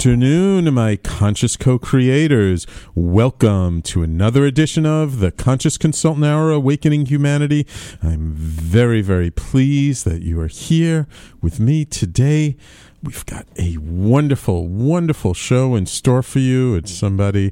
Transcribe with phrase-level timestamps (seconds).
[0.00, 2.66] Afternoon, my conscious co creators.
[2.94, 7.66] Welcome to another edition of the Conscious Consultant Hour Awakening Humanity.
[8.02, 11.06] I'm very, very pleased that you are here
[11.42, 12.56] with me today.
[13.02, 16.74] We've got a wonderful, wonderful show in store for you.
[16.74, 17.50] It's somebody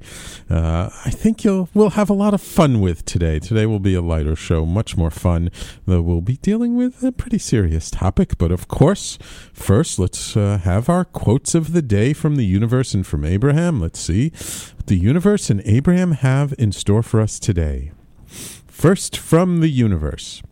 [0.50, 3.38] uh, I think you'll we'll have a lot of fun with today.
[3.38, 5.50] Today will be a lighter show, much more fun,
[5.86, 8.36] though we'll be dealing with a pretty serious topic.
[8.36, 9.18] But of course,
[9.54, 13.80] first let's uh, have our quotes of the day from the universe and from Abraham.
[13.80, 14.32] Let's see
[14.76, 17.92] what the universe and Abraham have in store for us today.
[18.26, 20.42] First, from the universe.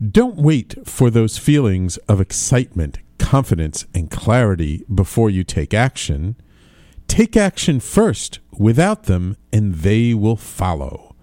[0.00, 2.98] Don't wait for those feelings of excitement,
[3.28, 6.34] confidence, and clarity before you take action.
[7.08, 11.14] Take action first without them, and they will follow.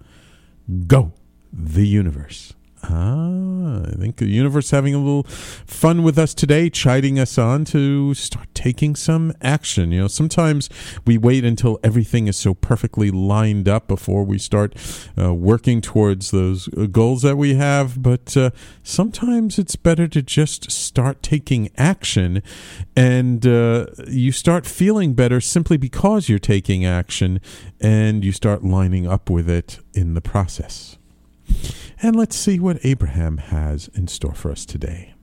[0.86, 1.14] Go,
[1.52, 2.54] the universe.
[2.88, 7.64] Ah, I think the universe having a little fun with us today, chiding us on
[7.66, 9.90] to start taking some action.
[9.90, 10.70] You know, sometimes
[11.04, 14.74] we wait until everything is so perfectly lined up before we start
[15.18, 18.50] uh, working towards those uh, goals that we have, but uh,
[18.82, 22.42] sometimes it's better to just start taking action
[22.96, 27.40] and uh, you start feeling better simply because you're taking action
[27.80, 30.98] and you start lining up with it in the process.
[32.02, 35.14] And let's see what Abraham has in store for us today.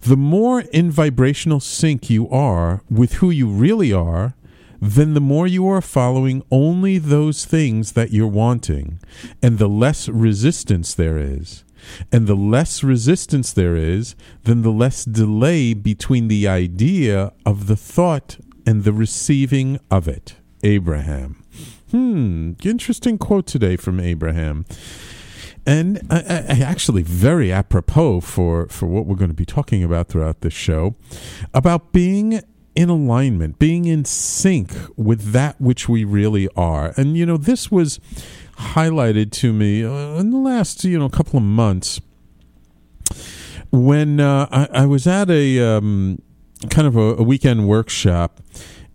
[0.00, 4.34] The more in vibrational sync you are with who you really are,
[4.80, 8.98] then the more you are following only those things that you're wanting,
[9.42, 11.64] and the less resistance there is.
[12.10, 17.76] And the less resistance there is, then the less delay between the idea of the
[17.76, 20.36] thought and the receiving of it.
[20.62, 21.39] Abraham.
[21.90, 24.64] Hmm, interesting quote today from Abraham.
[25.66, 30.08] And I, I, actually, very apropos for, for what we're going to be talking about
[30.08, 30.94] throughout this show
[31.52, 32.42] about being
[32.74, 36.94] in alignment, being in sync with that which we really are.
[36.96, 38.00] And, you know, this was
[38.56, 42.00] highlighted to me uh, in the last, you know, couple of months
[43.70, 46.20] when uh, I, I, was at a um,
[46.70, 48.40] kind of a, a weekend workshop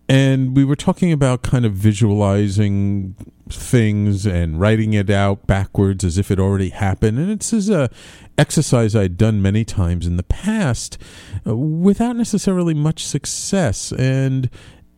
[0.07, 3.15] and we were talking about kind of visualizing
[3.49, 7.17] things and writing it out backwards as if it already happened.
[7.19, 7.89] And it's is a
[8.37, 10.97] exercise I'd done many times in the past
[11.45, 13.91] uh, without necessarily much success.
[13.93, 14.49] And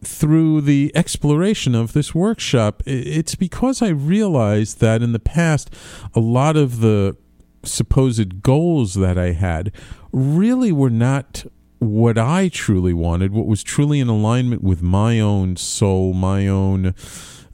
[0.04, 5.74] through the exploration of this workshop it's because I realized that in the past
[6.14, 7.18] a lot of the
[7.64, 9.72] supposed goals that I had
[10.12, 11.46] really were not
[11.80, 16.96] what I truly wanted, what was truly in alignment with my own soul, my own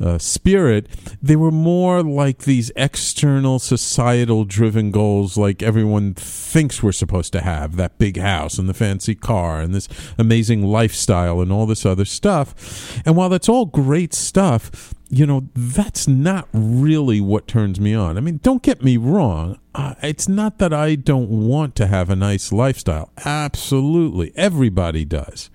[0.04, 0.88] uh, spirit,
[1.22, 7.42] they were more like these external societal driven goals like everyone thinks we're supposed to
[7.42, 11.86] have that big house and the fancy car and this amazing lifestyle and all this
[11.86, 13.02] other stuff.
[13.06, 18.18] And while that's all great stuff, you know, that's not really what turns me on.
[18.18, 19.59] I mean, don't get me wrong.
[19.75, 23.12] Uh, it's not that I don't want to have a nice lifestyle.
[23.24, 24.34] Absolutely.
[24.35, 25.51] Everybody does.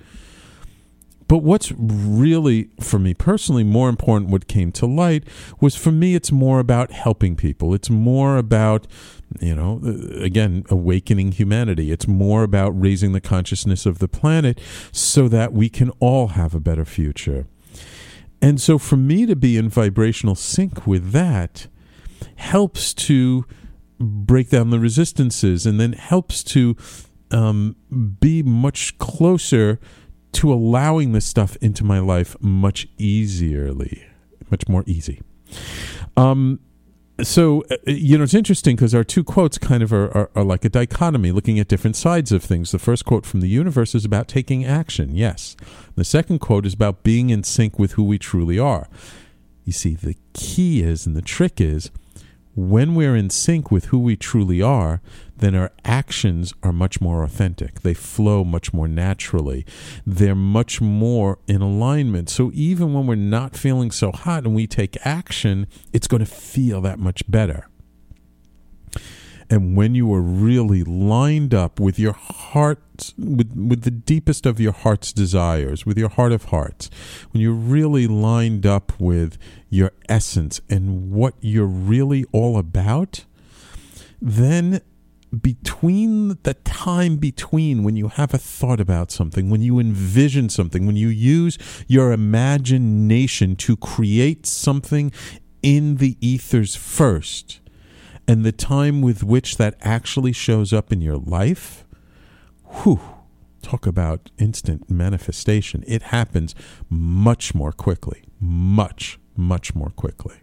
[1.27, 5.25] But what's really, for me personally, more important, what came to light
[5.61, 7.75] was for me, it's more about helping people.
[7.75, 8.87] It's more about,
[9.41, 11.91] you know, uh, again, awakening humanity.
[11.91, 14.61] It's more about raising the consciousness of the planet
[14.93, 17.47] so that we can all have a better future.
[18.41, 21.67] And so for me to be in vibrational sync with that
[22.37, 23.45] helps to
[23.99, 26.77] break down the resistances and then helps to
[27.31, 27.77] um,
[28.21, 29.81] be much closer
[30.33, 34.07] to allowing this stuff into my life much easierly,
[34.51, 35.21] much more easy.
[36.17, 36.61] Um,
[37.23, 40.45] so uh, you know it's interesting because our two quotes kind of are, are, are,
[40.45, 42.71] like a dichotomy looking at different sides of things.
[42.71, 45.57] The first quote from the universe is about taking action yes.
[45.97, 48.89] The second quote is about being in sync with who we truly are.
[49.65, 51.91] You see the key is and the trick is
[52.55, 55.01] when we're in sync with who we truly are,
[55.39, 57.81] then our actions are much more authentic.
[57.83, 59.65] They flow much more naturally.
[60.07, 62.29] They're much more in alignment.
[62.29, 66.31] So even when we're not feeling so hot and we take action, it's going to
[66.31, 67.69] feel that much better.
[69.51, 74.61] And when you are really lined up with your heart, with, with the deepest of
[74.61, 76.91] your heart's desires, with your heart of hearts,
[77.31, 79.39] when you're really lined up with
[79.71, 83.25] your essence and what you're really all about,
[84.21, 84.83] then
[85.43, 90.87] between the time between when you have a thought about something, when you envision something,
[90.87, 95.13] when you use your imagination to create something
[95.63, 97.61] in the ethers first,
[98.27, 101.85] and the time with which that actually shows up in your life,
[102.83, 103.01] whew,
[103.63, 105.85] talk about instant manifestation.
[105.87, 106.55] It happens
[106.89, 110.37] much more quickly, much, much more quickly.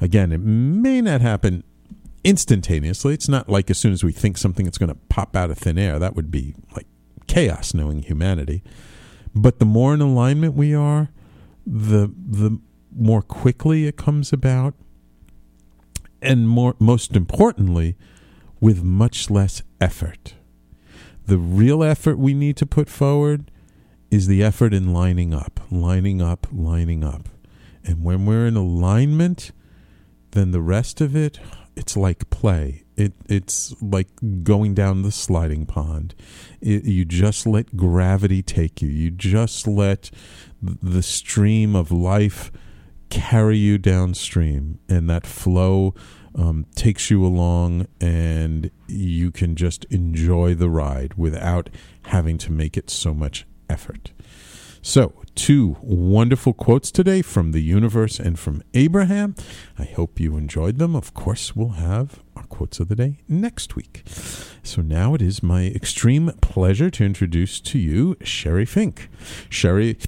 [0.00, 1.64] Again, it may not happen
[2.28, 3.14] instantaneously.
[3.14, 5.58] It's not like as soon as we think something, it's going to pop out of
[5.58, 5.98] thin air.
[5.98, 6.86] That would be like
[7.26, 8.62] chaos knowing humanity.
[9.34, 11.08] But the more in alignment we are,
[11.66, 12.60] the the
[12.94, 14.74] more quickly it comes about
[16.20, 17.96] and more most importantly
[18.60, 20.34] with much less effort
[21.26, 23.50] the real effort we need to put forward
[24.10, 27.28] is the effort in lining up lining up lining up
[27.84, 29.52] and when we're in alignment
[30.32, 31.38] then the rest of it
[31.78, 32.82] it's like play.
[32.96, 34.08] It it's like
[34.42, 36.14] going down the sliding pond.
[36.60, 38.88] It, you just let gravity take you.
[38.88, 40.10] You just let
[40.60, 42.50] the stream of life
[43.08, 45.94] carry you downstream, and that flow
[46.34, 51.70] um, takes you along, and you can just enjoy the ride without
[52.06, 54.10] having to make it so much effort.
[54.82, 59.36] So, two wonderful quotes today from the universe and from Abraham.
[59.78, 60.96] I hope you enjoyed them.
[60.96, 64.02] Of course, we'll have our quotes of the day next week.
[64.64, 69.08] So, now it is my extreme pleasure to introduce to you Sheri Fink.
[69.48, 70.04] Sheri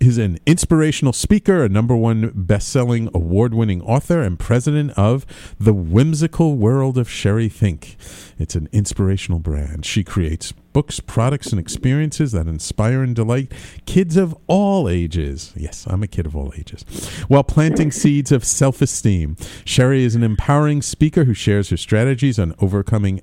[0.00, 5.24] is an inspirational speaker, a number one best-selling, award-winning author, and president of
[5.58, 7.96] the Whimsical World of Sheri Fink.
[8.38, 9.86] It's an inspirational brand.
[9.86, 13.50] She creates books, products, and experiences that inspire and delight
[13.86, 15.54] kids of all ages.
[15.56, 16.84] Yes, I'm a kid of all ages.
[17.28, 22.54] While planting seeds of self-esteem, Sheri is an empowering speaker who shares her strategies on
[22.60, 23.22] overcoming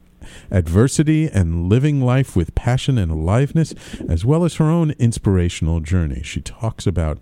[0.50, 3.74] adversity and living life with passion and aliveness,
[4.08, 6.22] as well as her own inspirational journey.
[6.24, 7.20] She talks about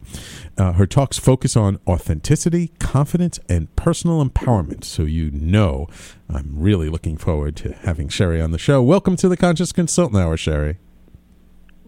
[0.57, 4.83] uh, her talks focus on authenticity, confidence, and personal empowerment.
[4.83, 5.87] So you know,
[6.29, 8.81] I'm really looking forward to having Sheri on the show.
[8.81, 10.77] Welcome to the Conscious Consultant Hour, Sheri.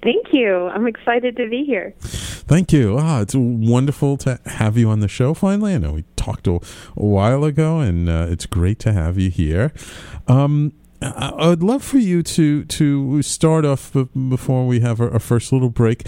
[0.03, 0.67] Thank you.
[0.67, 1.93] I'm excited to be here.
[1.99, 2.97] Thank you.
[2.99, 5.75] Ah, it's wonderful to have you on the show finally.
[5.75, 6.59] I know we talked a, a
[7.05, 9.71] while ago, and uh, it's great to have you here.
[10.27, 15.51] Um, I would love for you to to start off before we have our, first
[15.51, 16.05] little break,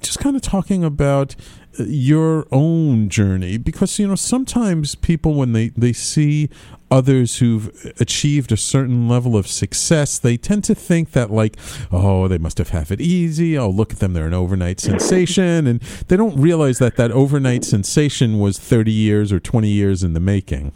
[0.00, 1.34] just kind of talking about
[1.80, 6.48] uh, your own journey because you know sometimes people when they they see
[6.92, 11.56] others who've achieved a certain level of success they tend to think that like
[11.90, 13.58] oh they must have had it easy.
[13.58, 15.66] Oh look at them they're an overnight sensation.
[15.66, 20.12] And they don't realize that that overnight sensation was 30 years or 20 years in
[20.12, 20.72] the making.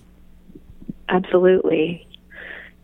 [1.09, 2.09] Absolutely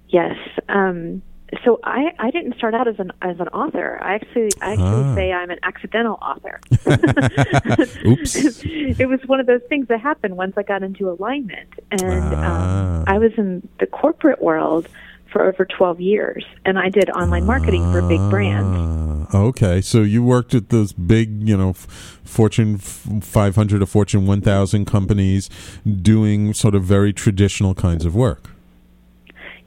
[0.09, 0.37] Yes.
[0.69, 1.23] Um,
[1.65, 3.99] so I, I didn't start out as an as an author.
[4.03, 5.15] I actually I actually ah.
[5.15, 6.61] say I'm an accidental author.
[8.07, 8.37] Oops.
[8.65, 12.99] it was one of those things that happened once I got into alignment, and ah.
[12.99, 14.89] um, I was in the corporate world
[15.33, 19.29] for over 12 years, and I did online marketing for big brands.
[19.33, 19.39] Ah.
[19.39, 25.51] Okay, so you worked at those big, you know, Fortune 500 or Fortune 1000 companies,
[25.85, 28.56] doing sort of very traditional kinds of work.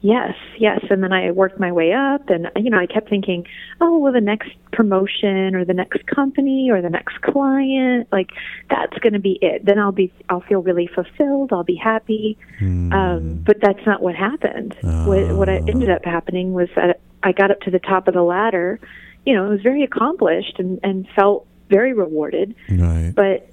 [0.01, 0.79] Yes, yes.
[0.89, 3.45] And then I worked my way up, and you know, I kept thinking,
[3.81, 8.29] oh, well, the next promotion or the next company or the next client, like
[8.69, 9.65] that's going to be it.
[9.65, 11.51] Then I'll be, I'll feel really fulfilled.
[11.51, 12.37] I'll be happy.
[12.61, 12.93] Mm.
[12.93, 14.77] Um, but that's not what happened.
[14.81, 18.23] What, what ended up happening was that I got up to the top of the
[18.23, 18.79] ladder.
[19.25, 23.11] You know, it was very accomplished and and felt very rewarded, right.
[23.13, 23.49] but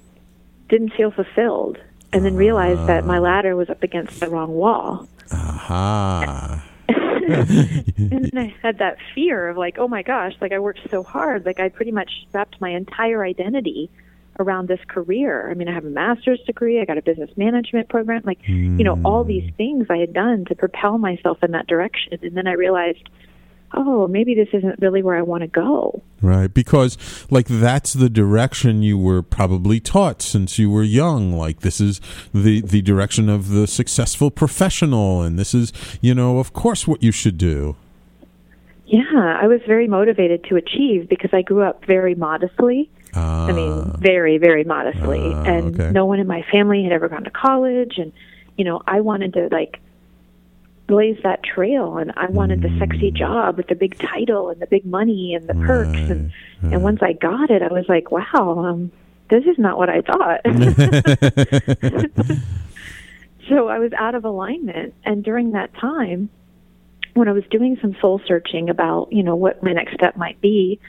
[0.69, 1.77] didn't feel fulfilled.
[2.13, 5.07] And then realized that my ladder was up against the wrong wall.
[5.31, 6.63] Aha.
[6.89, 11.03] and then I had that fear of like, oh my gosh, like I worked so
[11.03, 13.89] hard, like I pretty much wrapped my entire identity
[14.39, 15.49] around this career.
[15.49, 18.77] I mean, I have a master's degree, I got a business management program, like, mm.
[18.77, 19.55] you know, all these hmm.
[19.55, 22.19] things I had done to propel myself in that direction.
[22.21, 23.09] And then I realized
[23.73, 26.01] oh, maybe this isn't really where I want to go.
[26.21, 26.97] Right, because
[27.29, 31.33] like that's the direction you were probably taught since you were young.
[31.33, 32.01] Like this is
[32.33, 37.03] the the direction of the successful professional, and this is you know of course what
[37.03, 37.75] you should do.
[38.85, 42.89] Yeah, I was very motivated to achieve because I grew up very modestly.
[43.13, 45.19] I mean, very, very modestly.
[45.33, 45.91] Ah, and okay.
[45.91, 47.97] no one in my family had ever gone to college.
[47.97, 48.13] And,
[48.57, 49.79] you know, I wanted to, like,
[50.87, 51.97] blaze that trail.
[51.97, 55.47] And I wanted the sexy job with the big title and the big money and
[55.47, 55.97] the perks.
[55.97, 58.91] And, Right, and once I got it, I was like, wow, um,
[59.29, 60.41] this is not what I thought.
[63.49, 64.95] so I was out of alignment.
[65.03, 66.29] And during that time,
[67.13, 70.41] when I was doing some soul searching about, you know, what my next step might
[70.41, 70.79] be,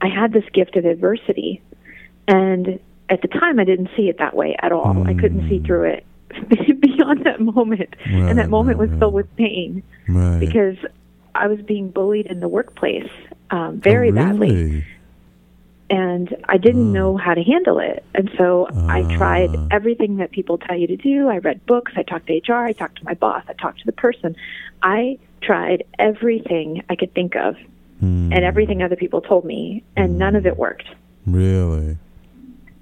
[0.00, 1.62] I had this gift of adversity.
[2.28, 5.06] And at the time, I didn't see it that way at all.
[5.06, 6.04] I couldn't see through it
[6.80, 7.94] beyond that moment.
[8.04, 10.38] and that moment right, was filled with pain right.
[10.40, 10.76] because
[11.34, 13.10] I was being bullied in the workplace
[13.50, 14.84] um, very Oh, badly
[15.88, 18.04] and I didn't know how to handle it.
[18.12, 19.68] And so I tried Ah.
[19.70, 21.28] everything that people tell you to do.
[21.28, 23.86] I read books, I talked to HR, I talked to my boss, I talked to
[23.86, 24.34] the person.
[24.82, 27.56] I tried everything I could think of
[28.00, 30.86] Hmm, and everything other people told me, and none of it worked.
[31.24, 31.96] really.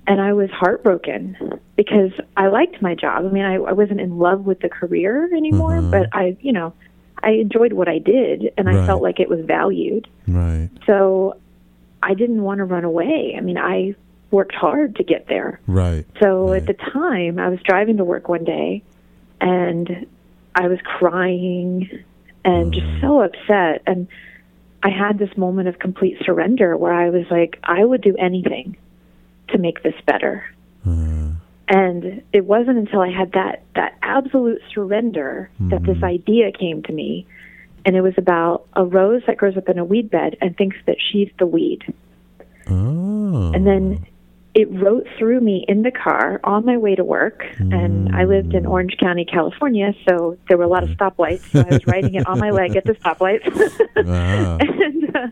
[0.07, 3.25] And I was heartbroken because I liked my job.
[3.25, 5.91] I mean, I, I wasn't in love with the career anymore, Mhm.
[5.91, 6.75] but I, you know,
[7.23, 10.07] I enjoyed what I did and I felt like it was valued.
[10.29, 11.37] Right, So
[12.03, 13.35] I didn't want to run away.
[13.37, 13.95] I mean, I
[14.31, 15.59] worked hard to get there.
[15.67, 16.05] right.
[16.21, 16.57] So Right.
[16.61, 18.83] at the time, I was driving to work one day
[19.41, 20.07] and
[20.55, 21.89] I was crying
[22.45, 23.81] and just so upset.
[23.87, 24.07] And
[24.83, 28.77] I had this moment of complete surrender where I was like, I would do anything
[29.55, 30.45] to make this better.
[30.87, 31.31] Uh,
[31.67, 36.93] And it wasn't until I had that, that absolute surrender that this idea came to
[36.93, 37.27] me.
[37.87, 40.77] And it was about a rose that grows up in a weed bed and thinks
[40.87, 41.81] that she's the weed.
[42.69, 43.53] oh.
[43.55, 44.07] And then
[44.55, 47.45] it wrote through me in the car on my way to work.
[47.59, 51.51] And I lived in Orange County, California, so there were a lot of stoplights.
[51.51, 53.49] So I was writing it on my leg at the stoplights.
[54.05, 54.59] Wow.
[54.61, 55.29] and uh,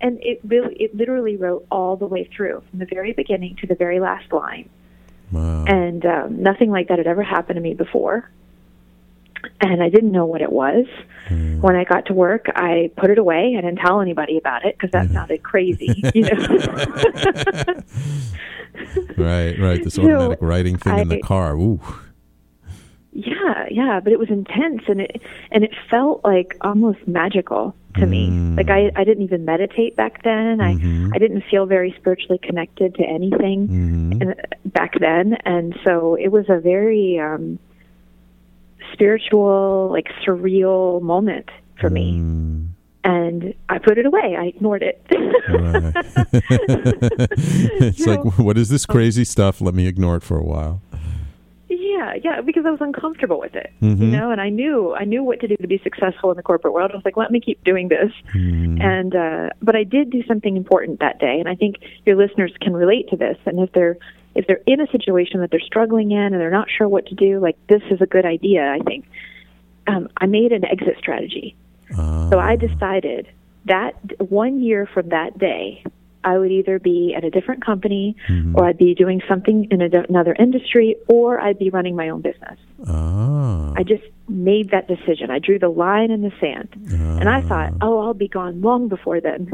[0.00, 3.66] and it really, it literally wrote all the way through from the very beginning to
[3.66, 4.68] the very last line.
[5.32, 5.64] Wow.
[5.64, 8.30] And um, nothing like that had ever happened to me before.
[9.60, 10.86] And I didn't know what it was.
[11.28, 11.60] Hmm.
[11.60, 13.54] When I got to work, I put it away.
[13.56, 16.36] I didn't tell anybody about it because that sounded crazy, you know.
[19.16, 19.84] right, right.
[19.84, 21.56] This So, automatic writing thing in the car.
[21.56, 21.80] Ooh.
[23.18, 28.04] Yeah, yeah, but it was intense and it and it felt like almost magical to
[28.04, 28.28] me.
[28.58, 30.60] Like I I didn't even meditate back then.
[30.60, 30.72] I
[31.14, 34.20] I didn't feel very spiritually connected to anything Mhm.
[34.20, 34.34] and,
[34.72, 37.58] back then and so it was a very um
[38.92, 41.48] spiritual like surreal moment
[41.80, 42.18] for me.
[42.18, 42.68] Mm,
[43.04, 44.36] And I put it away.
[44.38, 45.00] I ignored it.
[47.80, 49.60] it's You like, know, what is this crazy stuff?
[49.60, 50.82] Let me ignore it for a while.
[51.96, 53.98] Yeah, yeah, because I was uncomfortable with it, Mhm.
[54.00, 56.42] you know, and I knew I knew what to do to be successful in the
[56.42, 56.90] corporate world.
[56.92, 60.22] I was like, let me keep doing this, Mm, and uh, but I did do
[60.24, 63.38] something important that day, and I think your listeners can relate to this.
[63.46, 63.96] And if they're
[64.34, 67.14] if they're in a situation that they're struggling in and they're not sure what to
[67.14, 68.62] do, like this is a good idea.
[68.78, 69.06] I think
[69.86, 71.56] um, I made an exit strategy.
[71.96, 73.28] ah, So I decided
[73.64, 73.94] that
[74.30, 75.82] one year from that day,
[76.26, 78.16] I would either be at a different company,
[78.54, 82.20] or I'd be doing something in a, another industry, or I'd be running my own
[82.20, 82.58] business.
[82.86, 85.30] ah, I just made that decision.
[85.30, 86.68] I drew the line in the sand.
[87.20, 89.52] And I thought, oh, I'll be gone long before then.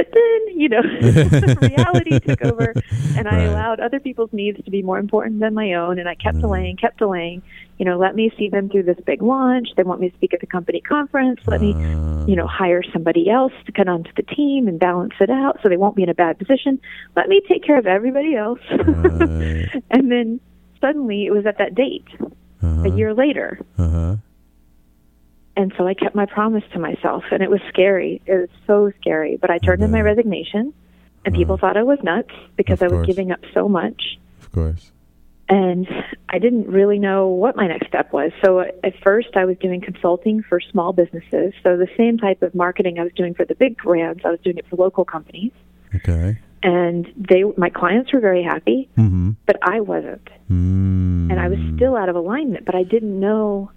[0.00, 0.80] But then, you know,
[1.60, 2.72] reality took over,
[3.18, 3.44] and I Right.
[3.44, 5.98] allowed other people's needs to be more important than my own.
[5.98, 7.42] And I kept delaying, kept delaying.
[7.78, 9.68] You know, let me see them through this big launch.
[9.76, 11.40] They want me to speak at the company conference.
[11.46, 12.24] Let me, Ah.
[12.26, 15.68] you know, hire somebody else to get onto the team and balance it out so
[15.68, 16.80] they won't be in a bad position.
[17.14, 18.60] Let me take care of everybody else.
[18.70, 19.68] Right.
[19.90, 20.40] and then
[20.80, 22.06] suddenly it was at that date,
[22.62, 23.58] uh-huh, a year later.
[23.78, 24.16] uh-huh.
[25.60, 28.22] And so I kept my promise to myself, and it was scary.
[28.24, 29.36] It was so scary.
[29.36, 30.72] But I turned in my resignation,
[31.26, 33.06] and people thought I was nuts because I was course.
[33.06, 34.18] giving up so much.
[34.40, 34.90] Of course.
[35.50, 35.86] And
[36.30, 38.30] I didn't really know what my next step was.
[38.42, 41.52] So at first, I was doing consulting for small businesses.
[41.62, 44.40] So the same type of marketing I was doing for the big brands, I was
[44.40, 45.52] doing it for local companies.
[45.94, 46.38] Okay.
[46.62, 49.32] And they, my clients were very happy, Mm-hmm.
[49.44, 50.26] but I wasn't.
[50.50, 51.30] Mm.
[51.30, 53.70] and I was still out of alignment, but I didn't know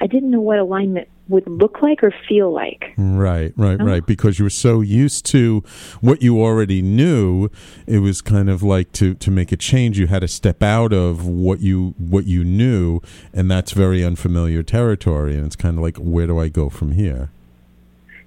[0.00, 2.92] I didn't know what alignment would look like or feel like.
[2.98, 3.84] Right, right, Oh.
[3.84, 4.04] right.
[4.04, 5.62] Because you were so used to
[6.00, 7.48] what you already knew,
[7.86, 9.98] it was kind of like to to make a change.
[9.98, 13.00] You had to step out of what you what you knew,
[13.32, 15.34] and that's very unfamiliar territory.
[15.36, 17.30] And it's kind of like, where do I go from here?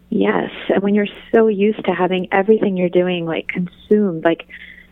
[0.10, 4.48] Yes, and when you're so used to having everything you're doing like consumed, like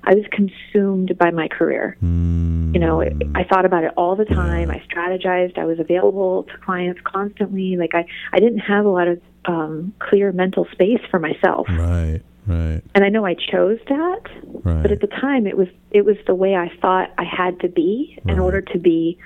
[0.05, 1.97] I was consumed by my career.
[2.03, 4.69] Mm, You know, it, I thought about it all the time.
[4.69, 5.57] I strategized.
[5.57, 7.75] I was available to clients constantly.
[7.77, 11.67] Like I, I didn't have a lot of um, clear mental space for myself.
[11.69, 14.21] right, right, And I know I chose that,
[14.63, 14.81] right.
[14.81, 17.67] but at the time it was it was the way I thought I had to
[17.69, 18.43] be in Right.
[18.43, 19.17] order to be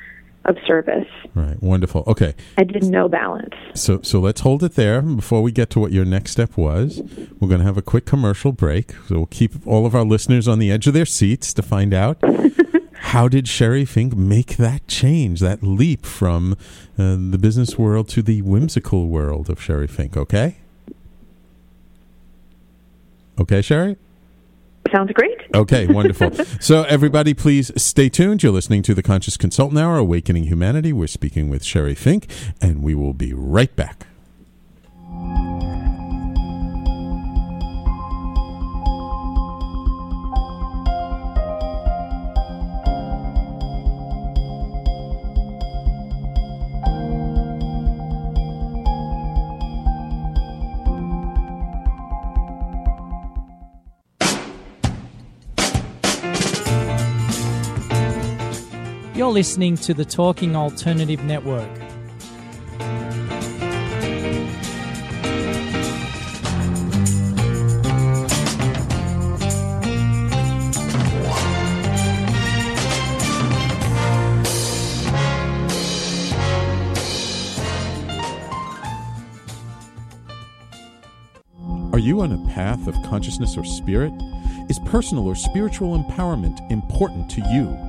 [0.46, 1.08] of service.
[1.36, 1.62] right.
[1.62, 2.03] Wonderful.
[2.08, 2.34] Okay.
[2.58, 3.53] I did no balance.
[3.75, 7.01] So, so let's hold it there before we get to what your next step was.
[7.39, 8.93] We're going to have a quick commercial break.
[9.08, 11.93] So we'll keep all of our listeners on the edge of their seats to find
[11.93, 12.17] out
[12.93, 16.53] how did Sheri Fink make that change, that leap from
[16.98, 20.15] uh, the business world to the whimsical world of Sheri Fink.
[20.17, 20.58] Okay.
[23.39, 23.98] Okay, Sheri.
[24.93, 25.38] Sounds great.
[25.53, 26.32] Okay, wonderful.
[26.60, 28.44] so, everybody, please stay tuned.
[28.44, 30.94] You're listening to the Conscious Consultant Hour, Awakening Humanity.
[30.94, 32.27] We're speaking with Sheri Fink,
[32.62, 34.06] and we will be right back.
[59.29, 61.69] You're listening to the Talking Alternative Network.
[81.93, 84.12] Are you on a path of consciousness or spirit?
[84.69, 87.88] Is personal or spiritual empowerment important to you?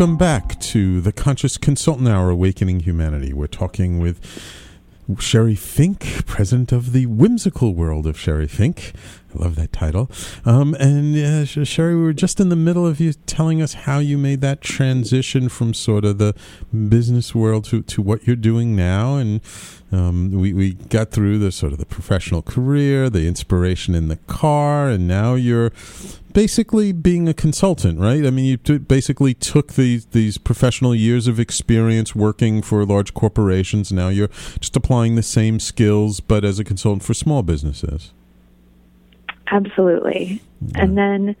[0.00, 3.34] Welcome back to the Conscious Consultant Hour Awakening Humanity.
[3.34, 4.18] We're talking with
[5.10, 8.94] Sheri Fink, president of the whimsical world of Sheri Fink.
[9.34, 10.10] I love that title.
[10.46, 13.98] Um, and uh, Sheri, we were just in the middle of you telling us how
[13.98, 16.34] you made that transition from sort of the
[16.88, 19.16] business world to, to what you're doing now.
[19.16, 19.42] And
[19.92, 24.16] um, we, we got through the sort of the professional career, the inspiration in the
[24.16, 25.72] car, and now you're
[26.32, 28.24] basically being a consultant, right?
[28.24, 33.14] I mean, you t- basically took these these professional years of experience working for large
[33.14, 33.92] corporations.
[33.92, 38.12] Now you're just applying the same skills, but as a consultant for small businesses.
[39.50, 40.40] Absolutely.
[40.74, 41.34] And then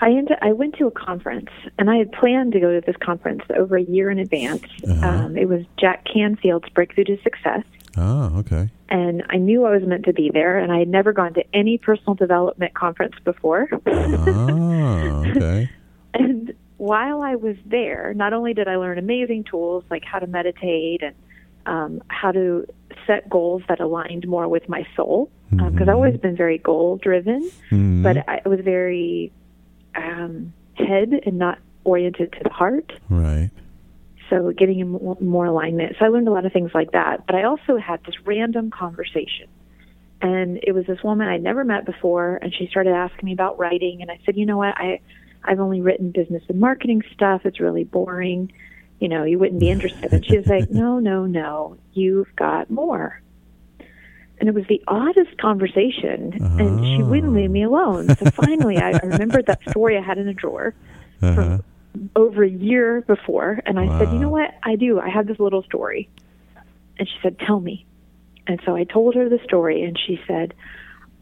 [0.00, 2.96] I ended, I went to a conference, and I had planned to go to this
[3.02, 4.64] conference over a year in advance.
[4.88, 5.06] Uh-huh.
[5.06, 7.64] Um, it was Jack Canfield's Breakthrough to Success,
[7.98, 8.68] Ah, okay.
[8.88, 10.58] and I knew I was meant to be there.
[10.58, 13.68] And I had never gone to any personal development conference before.
[13.86, 15.68] Ah, okay.
[16.14, 20.26] and while I was there, not only did I learn amazing tools like how to
[20.26, 21.14] meditate and
[21.66, 22.66] um, how to
[23.06, 27.50] set goals that aligned more with my soul, because I've always been very goal driven,
[27.70, 28.02] Mhm.
[28.02, 29.32] but I was very
[29.96, 32.92] um, head and not oriented to the heart.
[33.10, 33.50] right.
[34.30, 35.96] So getting in more, alignment.
[35.98, 37.26] So I learned a lot of things like that.
[37.26, 39.48] But I also had this random conversation.
[40.20, 43.58] And it was this woman I'd never met before, and she started asking me about
[43.58, 44.02] writing.
[44.02, 44.76] And I said, you know what?
[44.76, 45.00] I,
[45.44, 47.42] I've only written business and marketing stuff.
[47.44, 48.52] It's really boring.
[48.98, 50.12] You know, you wouldn't be interested.
[50.12, 51.78] And she was like, no, no, no.
[51.94, 53.22] You've got more.
[54.40, 58.14] And it was the oddest conversation, and she wouldn't leave me alone.
[58.14, 60.74] So finally, I, remembered that story I had in a drawer
[61.20, 61.58] Uh-huh.
[62.16, 64.54] Over a year before and I said, "You know what?
[64.62, 65.00] I do.
[65.00, 66.08] I have this little story."
[66.98, 67.84] And she said, "Tell me."
[68.46, 70.54] And so I told her the story and she said,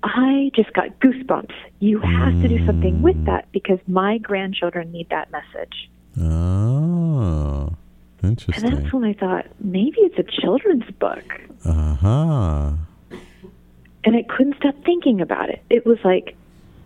[0.03, 1.55] "I just got goosebumps.
[1.81, 7.71] You have to do something with that because my grandchildren need that message." Oh,
[8.23, 8.65] interesting.
[8.65, 11.25] And that's when I thought, maybe it's a children's book.
[11.65, 12.73] Uh huh.
[14.05, 15.63] and I couldn't stop thinking about it.
[15.69, 16.37] It was like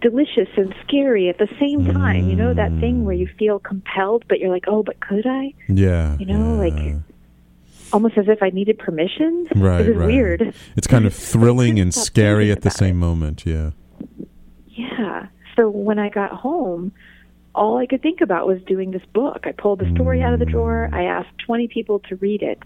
[0.01, 2.29] delicious and scary at the same time.
[2.29, 3.21] You know that thing where mm.
[3.21, 5.55] you feel compelled, but you're like, oh, but could I?
[5.69, 6.17] Yeah.
[6.19, 6.71] You know, yeah.
[6.71, 6.97] like
[7.93, 9.49] almost as if I needed permission.
[9.57, 10.07] Right, it right.
[10.07, 10.55] weird.
[10.77, 13.07] It's kind of thrilling and scary at the same it.
[13.07, 13.45] moment.
[13.45, 13.73] Yeah.
[14.69, 15.27] Yeah.
[15.57, 16.93] So when I got home,
[17.55, 19.41] all I could think about was doing this book.
[19.45, 20.89] I pulled the story out of the drawer.
[20.91, 20.95] Mm.
[20.95, 22.63] I asked 20 people to read it.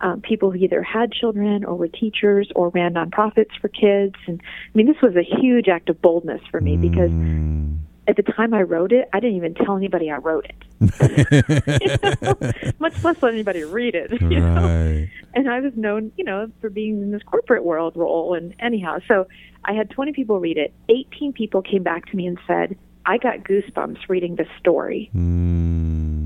[0.00, 4.14] Um, people who either had children or were teachers or ran nonprofits for kids.
[4.26, 7.78] And I mean, this was a huge act of boldness for me because Mm.
[8.08, 10.56] at the time I wrote it, I didn't even tell anybody I wrote it.
[10.80, 12.72] You know?
[12.80, 14.10] Much less let anybody read it.
[14.20, 14.54] You know?
[14.54, 15.08] Right.
[15.34, 18.34] and I was known, you know, for being in this corporate world role.
[18.34, 19.28] And anyhow, so
[19.64, 20.72] I had 20 people read it.
[20.88, 22.76] 18 people came back to me and said,
[23.06, 25.10] I got goosebumps reading this story.
[25.14, 26.21] Mm.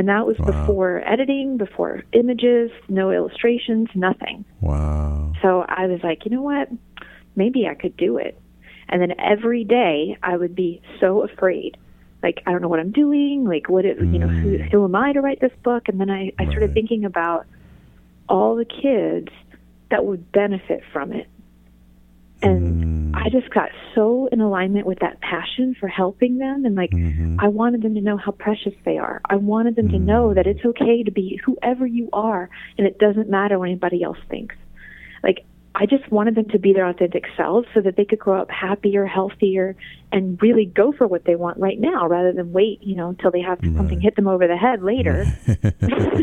[0.00, 0.46] And that was Wow.
[0.46, 4.46] before editing, before images, no illustrations, nothing.
[4.62, 5.34] Wow.
[5.42, 6.70] So I was like, you know what?
[7.36, 8.40] Maybe I could do it.
[8.88, 11.76] And then every day I would be so afraid.
[12.22, 13.44] Like, I don't know what I'm doing.
[13.44, 14.70] Like, what, it, you know, who, mm.
[14.72, 15.90] who am I to write this book?
[15.90, 17.44] And then I, I started thinking about
[18.26, 19.28] all the kids
[19.90, 21.28] that would benefit from it.
[22.40, 22.99] And mm.
[23.14, 26.64] I just got so in alignment with that passion for helping them.
[26.64, 27.38] And like, mm-hmm.
[27.40, 29.20] I wanted them to know how precious they are.
[29.24, 30.06] I wanted them to mm-hmm.
[30.06, 34.02] know that it's okay to be whoever you are and it doesn't matter what anybody
[34.02, 34.56] else thinks.
[35.22, 35.44] Like,
[35.74, 38.50] I just wanted them to be their authentic selves so that they could grow up
[38.50, 39.76] happier, healthier,
[40.10, 43.30] and really go for what they want right now rather than wait, you know, until
[43.30, 45.26] they have something hit them over the head later.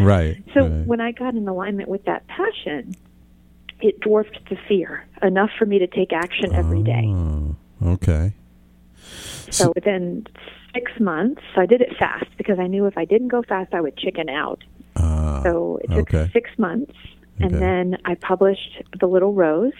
[0.00, 0.42] Right.
[0.54, 0.86] So right.
[0.86, 2.94] when I got in alignment with that passion,
[3.82, 7.04] it dwarfed the fear enough for me to take action every day.
[7.06, 8.32] Oh, okay.
[9.50, 10.26] So within
[10.72, 13.80] six months, I did it fast because I knew if I didn't go fast, I
[13.80, 14.62] would chicken out.
[14.96, 16.30] Uh, So it took okay.
[16.32, 16.94] six months,
[17.40, 17.58] and Okay.
[17.58, 19.72] then I published The Little Rose.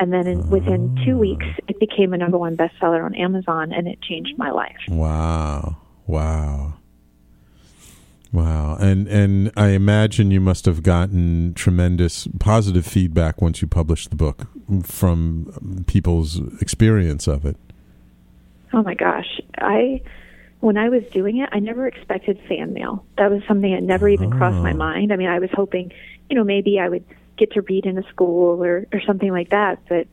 [0.00, 1.04] And then in, within Ah.
[1.04, 4.76] two weeks, it became a number one bestseller on Amazon, and it changed my life.
[4.88, 5.76] Wow.
[6.08, 6.74] Wow.
[8.34, 8.76] Wow.
[8.80, 14.16] And and I imagine you must have gotten tremendous positive feedback once you published the
[14.16, 14.48] book
[14.82, 17.56] from people's experience of it.
[18.72, 19.40] Oh my gosh.
[19.56, 20.02] I
[20.58, 23.04] when I was doing it, I never expected fan mail.
[23.18, 24.76] That was something that never even crossed my Oh.
[24.76, 25.12] mind.
[25.12, 25.92] I mean, I was hoping,
[26.28, 27.04] you know, maybe I would
[27.36, 30.08] get to read in a school or or something like that, but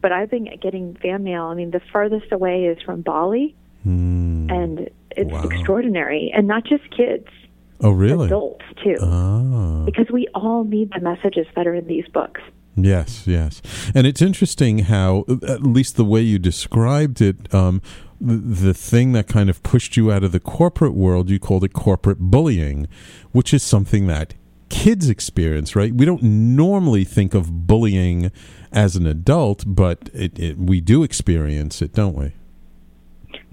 [0.00, 1.42] but I've been getting fan mail.
[1.44, 4.46] I mean, the farthest away is from Bali, Hmm.
[4.48, 5.42] and it's Wow.
[5.42, 6.32] extraordinary.
[6.34, 7.26] And not just kids,
[7.80, 8.26] Oh, really?
[8.26, 8.96] adults too.
[9.02, 9.82] Ah.
[9.84, 12.40] Because we all need the messages that are in these books.
[12.76, 13.62] Yes, yes.
[13.94, 17.80] And it's interesting how, at least the way you described it, um,
[18.20, 21.64] the, the thing that kind of pushed you out of the corporate world, you called
[21.64, 22.86] it corporate bullying,
[23.32, 24.34] which is something that
[24.68, 25.94] kids experience, right?
[25.94, 28.30] We don't normally think of bullying
[28.72, 32.32] as an adult, but it, it, we do experience it, don't we?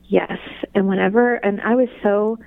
[0.07, 0.37] Yes,
[0.75, 2.37] and whenever and I was so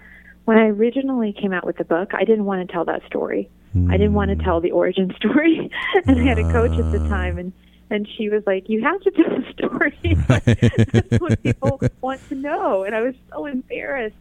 [0.46, 3.50] when I originally came out with the book, I didn't want to tell that story.
[3.90, 4.42] I didn't want to hmm.
[4.42, 5.70] tell the origin story,
[6.06, 7.08] and I had a coach at the ah.
[7.08, 7.52] time, and
[7.90, 10.14] and she was like, "You have to tell the story.
[10.98, 14.16] That's what people want to know." And I was so embarrassed.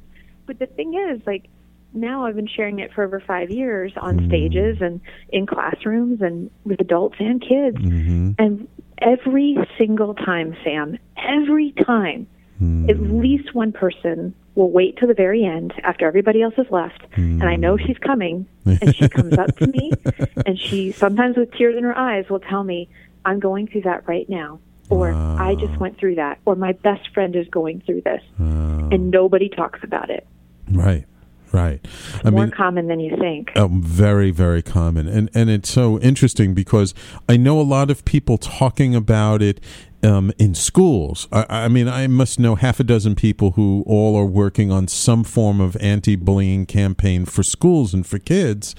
[0.45, 1.47] But the thing is, like
[1.93, 4.27] now I've been sharing it for over five years on hmm.
[4.27, 8.31] stages and in classrooms and with adults and kids, Mm-hmm.
[8.37, 12.27] and every single time, Sam, every time
[12.59, 12.89] Hmm.
[12.89, 17.03] at least one person will wait till the very end after everybody else has left
[17.15, 17.85] and i know hmm.
[17.85, 19.91] she's coming and she comes up to me
[20.45, 22.87] and she sometimes with tears in her eyes will tell me
[23.25, 25.55] i'm going through that right now or i ah.
[25.55, 28.75] just went through that or my best friend is going through this ah.
[28.91, 30.25] and nobody talks about it.
[30.71, 31.05] Right,
[31.51, 31.85] right.
[32.23, 33.55] I more mean, common than you think.
[33.55, 36.93] Um, very, very common, and and it's so interesting because
[37.29, 39.59] I know a lot of people talking about it
[40.03, 41.27] um, in schools.
[41.31, 44.87] I, I mean, I must know half a dozen people who all are working on
[44.87, 48.75] some form of anti-bullying campaign for schools and for kids,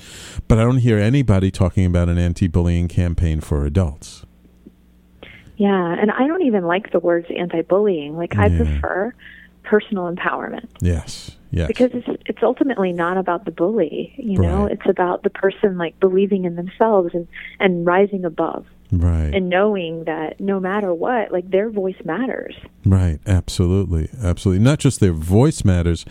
[0.48, 4.24] but I don't hear anybody talking about an anti-bullying campaign for adults.
[5.56, 8.58] yeah and i don't even like the words anti-bullying like i Yeah.
[8.58, 9.14] prefer
[9.62, 14.86] personal empowerment Yes, yes, because it's it's ultimately not about the bully you know it's
[14.88, 17.26] about the person like believing in themselves and
[17.58, 19.34] and rising above right.
[19.34, 24.62] and knowing that no matter what like their voice matters Right, absolutely, absolutely.
[24.64, 26.04] Not just their voice matters,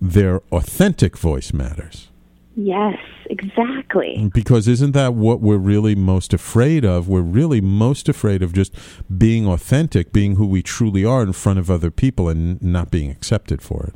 [0.00, 2.08] their authentic voice matters.
[2.56, 7.08] yes exactly Because isn't that what we're really most afraid of?
[7.08, 8.74] We're really most afraid of just
[9.16, 13.10] being authentic, being who we truly are in front of other people and not being
[13.10, 13.94] accepted for it.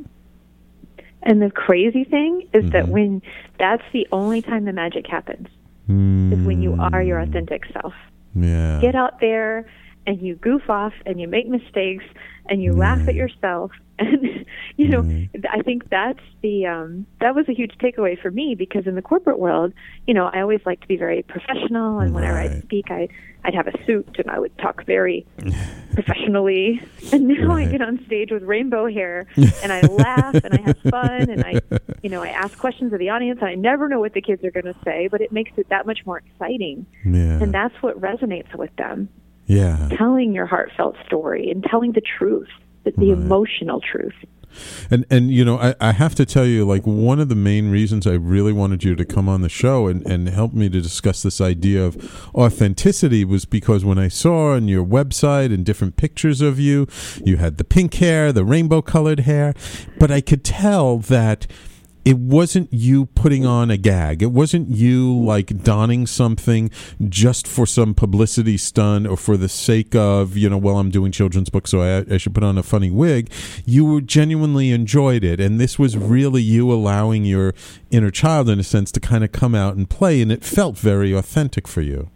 [1.22, 2.68] and the crazy thing is Mm-hmm.
[2.72, 3.22] that when
[3.58, 5.48] that's the only time the magic happens
[5.88, 7.94] is when you are your authentic self
[8.36, 8.80] Yeah.
[8.80, 9.66] Get out there
[10.06, 12.04] and you goof off and you make mistakes
[12.48, 13.70] and you laugh at yourself.
[13.98, 14.44] And
[14.76, 15.00] you know
[15.50, 19.00] i think that's the um that was a huge takeaway for me because in the
[19.00, 19.72] corporate world
[20.06, 21.98] you know i always like to be very professional.
[22.00, 23.08] And whenever i'd speak i
[23.44, 25.24] i'd have a suit and i would talk very
[25.94, 26.82] professionally.
[27.12, 27.66] And now Right.
[27.68, 29.26] i get on stage with rainbow hair
[29.62, 31.60] and i laugh and i have fun and i
[32.02, 34.44] you know i ask questions of the audience and i never know what the kids
[34.44, 36.84] are going to say but it makes it that much more exciting.
[37.04, 37.40] Yeah.
[37.42, 39.08] and that's what resonates with them
[39.46, 39.88] yeah.
[39.96, 42.48] telling your heartfelt story and telling the truth,
[42.84, 44.14] the, the emotional truth.
[44.90, 47.70] And and you know, I, I have to tell you, like one of the main
[47.70, 50.80] reasons I really wanted you to come on the show and, and help me to
[50.80, 55.96] discuss this idea of authenticity was because when I saw on your website and different
[55.96, 56.86] pictures of you,
[57.24, 59.54] you had the pink hair, the rainbow colored hair,
[59.98, 61.46] but I could tell that
[62.06, 64.22] it wasn't you putting on a gag.
[64.22, 66.70] It wasn't you like donning something
[67.08, 71.10] just for some publicity stunt or for the sake of, you know, well, I'm doing
[71.10, 73.32] children's books, so I, I should put on a funny wig.
[73.64, 75.40] You genuinely enjoyed it.
[75.40, 77.54] And this was really you allowing your
[77.90, 80.22] inner child, in a sense, to kind of come out and play.
[80.22, 82.08] And it felt very authentic for you.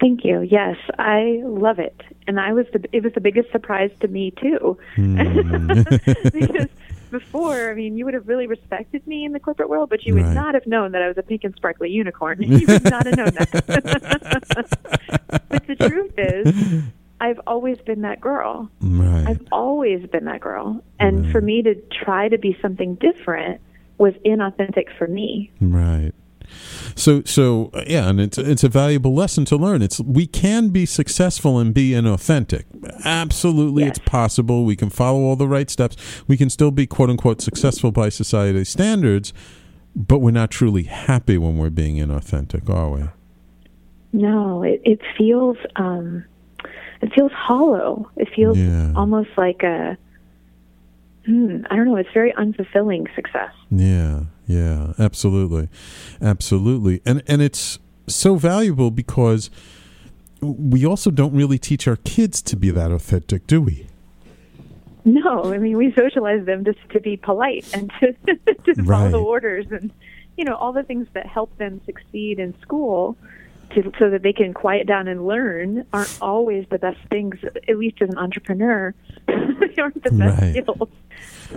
[0.00, 0.40] Thank you.
[0.40, 4.32] Yes, I love it, and I was the it was the biggest surprise to me
[4.32, 5.14] too, hmm.
[6.32, 6.66] because
[7.12, 10.14] before, I mean, you would have really respected me in the corporate world, but you
[10.14, 10.34] would Right.
[10.34, 12.42] not have known that I was a pink and sparkly unicorn.
[12.42, 13.50] you would not have known that.
[15.48, 16.82] but the truth is,
[17.20, 18.68] I've always been that girl.
[18.80, 19.26] Right.
[19.28, 20.82] I've always been that girl.
[20.98, 23.60] And for me to try to be something different
[23.98, 25.50] was inauthentic for me.
[25.60, 26.12] Right.
[26.94, 29.82] So so uh, yeah, and it's it's a valuable lesson to learn.
[29.82, 32.64] It's we can be successful and be inauthentic.
[33.04, 33.96] Absolutely, Yes.
[33.96, 34.64] it's possible.
[34.64, 35.96] We can follow all the right steps.
[36.28, 39.32] We can still be quote unquote successful by society's standards,
[39.96, 43.04] but we're not truly happy when we're being inauthentic, are we?
[44.12, 46.24] No, it, it feels um
[47.00, 48.10] it feels hollow.
[48.16, 48.92] It feels Yeah.
[48.94, 49.96] almost like a
[51.26, 53.52] hmm, I don't know, it's very unfulfilling success.
[53.70, 55.68] Yeah, yeah, absolutely,
[56.20, 59.50] absolutely, and and it's so valuable because
[60.40, 63.86] we also don't really teach our kids to be that authentic, do we?
[65.04, 68.12] No, I mean we socialize them just to be polite and to,
[68.74, 69.32] to follow the Right.
[69.34, 69.90] orders and
[70.36, 73.16] you know all the things that help them succeed in school,
[73.74, 77.34] to, so that they can quiet down and learn, aren't always the best things.
[77.68, 78.94] At least as an entrepreneur,
[79.26, 80.52] they aren't the best Right.
[80.62, 80.88] skills.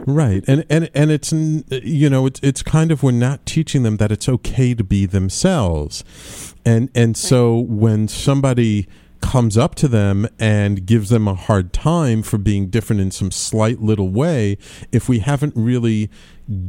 [0.06, 3.98] Right, and and and it's you know it's it's kind of we're not teaching them
[3.98, 8.88] that it's okay to be themselves, and and so when somebody
[9.22, 13.32] comes up to them and gives them a hard time for being different in some
[13.32, 14.58] slight little way,
[14.92, 16.10] if we haven't really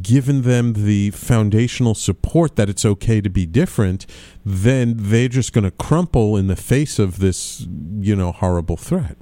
[0.01, 4.05] given them the foundational support that it's okay to be different,
[4.43, 7.67] then they're just going to crumple in the face of this
[7.99, 9.17] you know horrible threat.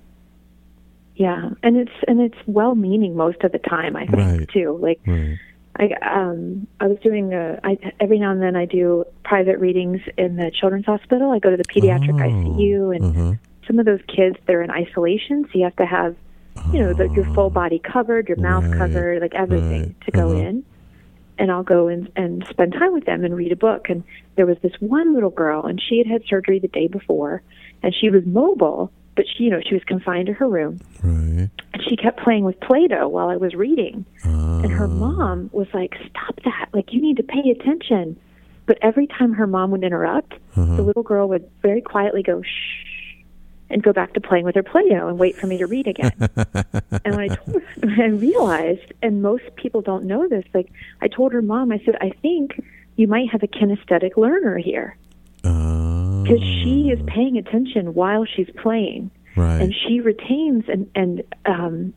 [1.15, 3.95] Yeah, and it's and it's well meaning most of the time.
[3.95, 4.49] I think Right.
[4.49, 4.77] too.
[4.81, 5.37] Like Right.
[5.77, 10.01] I um I was doing a I every now and then I do private readings
[10.17, 11.31] in the children's hospital.
[11.31, 13.33] I go to the pediatric Oh, ICU and uh-huh.
[13.67, 16.15] some of those kids they're in isolation, so you have to have
[16.71, 20.11] you know the, your full body covered, your mouth Right, covered, like everything right, to
[20.11, 20.39] go uh-huh.
[20.39, 20.65] in.
[21.37, 23.89] And I'll go and and spend time with them and read a book.
[23.89, 24.03] And
[24.37, 27.41] there was this one little girl, and she had had surgery the day before,
[27.83, 31.49] and she was mobile, but she you know she was confined to her room Right.
[31.73, 34.05] and she kept playing with Play-Doh while I was reading.
[34.23, 34.87] And her Ah.
[34.87, 36.69] mom was like, "Stop that!
[36.73, 38.17] Like you need to pay attention."
[38.65, 40.75] But every time her mom would interrupt, Uh-huh.
[40.75, 43.21] the little girl would very quietly go shh
[43.69, 46.11] and go back to playing with her Play-Doh and wait for me to read again.
[47.05, 50.69] and when I told her, I realized, and most people don't know this, like
[51.01, 52.59] I told her mom, I said, "I think
[52.95, 54.95] you might have a kinesthetic learner here
[55.43, 56.04] Ah.
[56.25, 59.61] Because she is paying attention while she's playing." right.
[59.61, 61.93] and she retains and and um,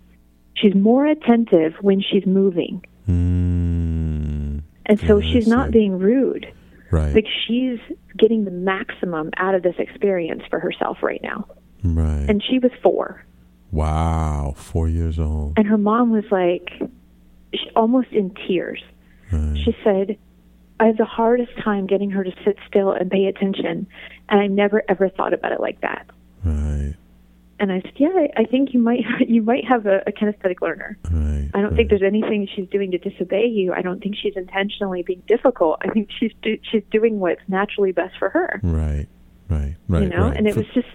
[0.54, 6.46] she's more attentive when she's moving, Mm, and so Yeah, she's not being rude.
[6.90, 7.14] right.
[7.14, 7.78] Like she's
[8.16, 11.46] getting the maximum out of this experience for herself right now.
[11.84, 12.26] right.
[12.28, 13.24] And she was four,
[13.70, 14.54] wow.
[14.56, 15.54] Four years old.
[15.56, 16.70] and her mom was like,
[17.76, 18.82] almost in tears.
[19.30, 19.58] Right.
[19.64, 20.16] She said,
[20.80, 23.86] "I have the hardest time getting her to sit still and pay attention,
[24.28, 26.06] and I never ever thought about it like that."
[26.44, 26.94] right.
[27.60, 30.60] And I said, "Yeah, I, I think you might you might have a, a kinesthetic
[30.60, 31.50] learner." Right.
[31.54, 33.72] I don't think there's anything she's doing to disobey you.
[33.72, 35.78] I don't think she's intentionally being difficult.
[35.82, 38.60] I think she's do, she's doing what's naturally best for her.
[38.62, 39.06] Right.
[39.48, 39.76] Right.
[39.88, 40.02] Right.
[40.02, 40.36] you know, right.
[40.36, 40.88] and it For- was just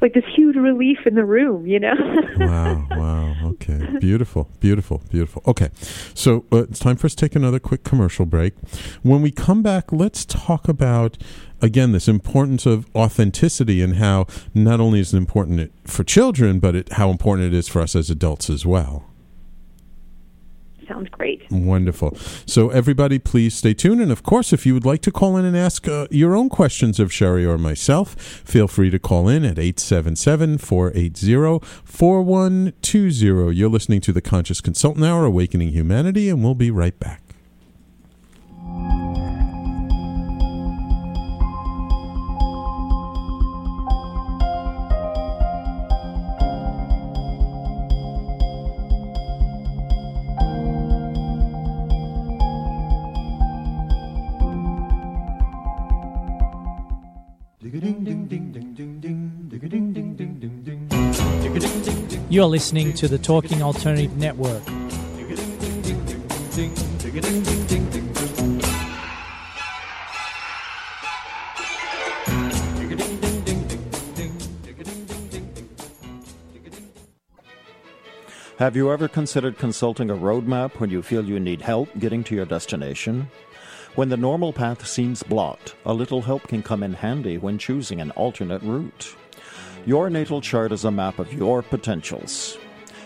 [0.00, 1.94] like this huge relief in the room, you know.
[2.38, 3.34] wow, wow.
[3.44, 3.98] Okay.
[4.00, 5.42] Beautiful, beautiful, beautiful.
[5.46, 5.70] Okay.
[6.14, 8.54] So uh, it's time for us to take another quick commercial break.
[9.02, 11.16] When we come back, let's talk about,
[11.62, 16.74] again, this importance of authenticity and how not only is it important for children, but
[16.74, 19.04] it, how important it is for us as adults as well.
[20.88, 21.42] Sounds great.
[21.50, 22.16] Wonderful.
[22.46, 24.00] So, everybody, please stay tuned.
[24.00, 26.48] And of course, if you would like to call in and ask uh, your own
[26.48, 33.54] questions of Sheri or myself, feel free to call in at 877 480 4120.
[33.54, 37.22] You're listening to the Conscious Consultant Hour, Awakening Humanity, and we'll be right back.
[57.74, 57.82] You're
[62.46, 64.62] listening to the Talking Alternative Network.
[78.58, 82.36] Have you ever considered consulting a roadmap when you feel you need help getting to
[82.36, 83.28] your destination?
[83.94, 88.00] When the normal path seems blocked, a little help can come in handy when choosing
[88.00, 89.14] an alternate route.
[89.86, 92.58] Your natal chart is a map of your potentials.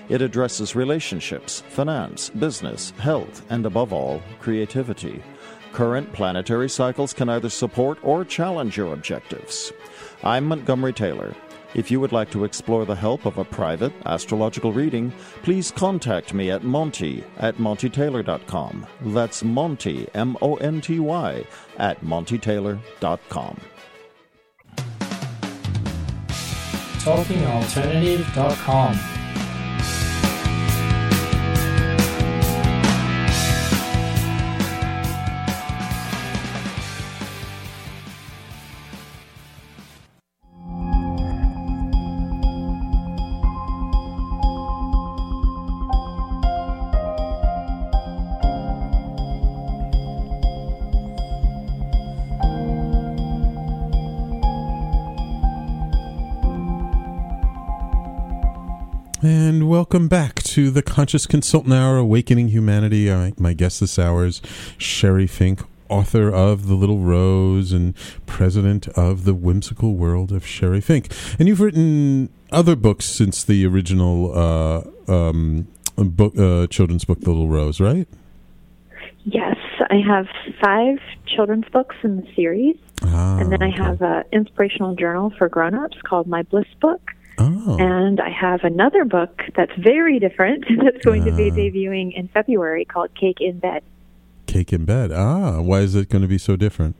[0.09, 5.22] It addresses relationships, finance, business, health, and above all, creativity.
[5.74, 9.70] Current planetary cycles can either support or challenge your objectives.
[10.22, 11.35] I'm Montgomery Taylor.
[11.74, 16.33] If you would like to explore the help of a private astrological reading, please contact
[16.33, 18.87] me at Monty at MontyTaylor.com.
[19.02, 21.44] That's Monty, M O N T Y,
[21.76, 23.61] at MontyTaylor.com.
[26.98, 29.17] TalkingAlternative.com.
[59.90, 63.09] welcome back to the Conscious Consultant Hour, Awakening Humanity.
[63.11, 64.42] Uh, my guest this hour is
[64.77, 67.94] Sheri Fink, author of The Little Rose and
[68.27, 71.11] president of the whimsical world of Sheri Fink.
[71.38, 77.31] And you've written other books since the original uh, um, book, uh, children's book, The
[77.31, 78.07] Little Rose, right?
[79.24, 79.57] Yes,
[79.88, 80.27] I have
[80.62, 83.83] five children's books in the series, Ah, and then I okay.
[83.85, 87.01] have an inspirational journal for grown-ups called My Bliss Book.
[87.66, 91.54] Oh, And I have another book that's very different that's going to be Ah.
[91.54, 93.82] debuting in February called Cake in Bed
[94.46, 95.12] Cake in Bed.
[95.12, 96.94] Ah, why is it going to be so different?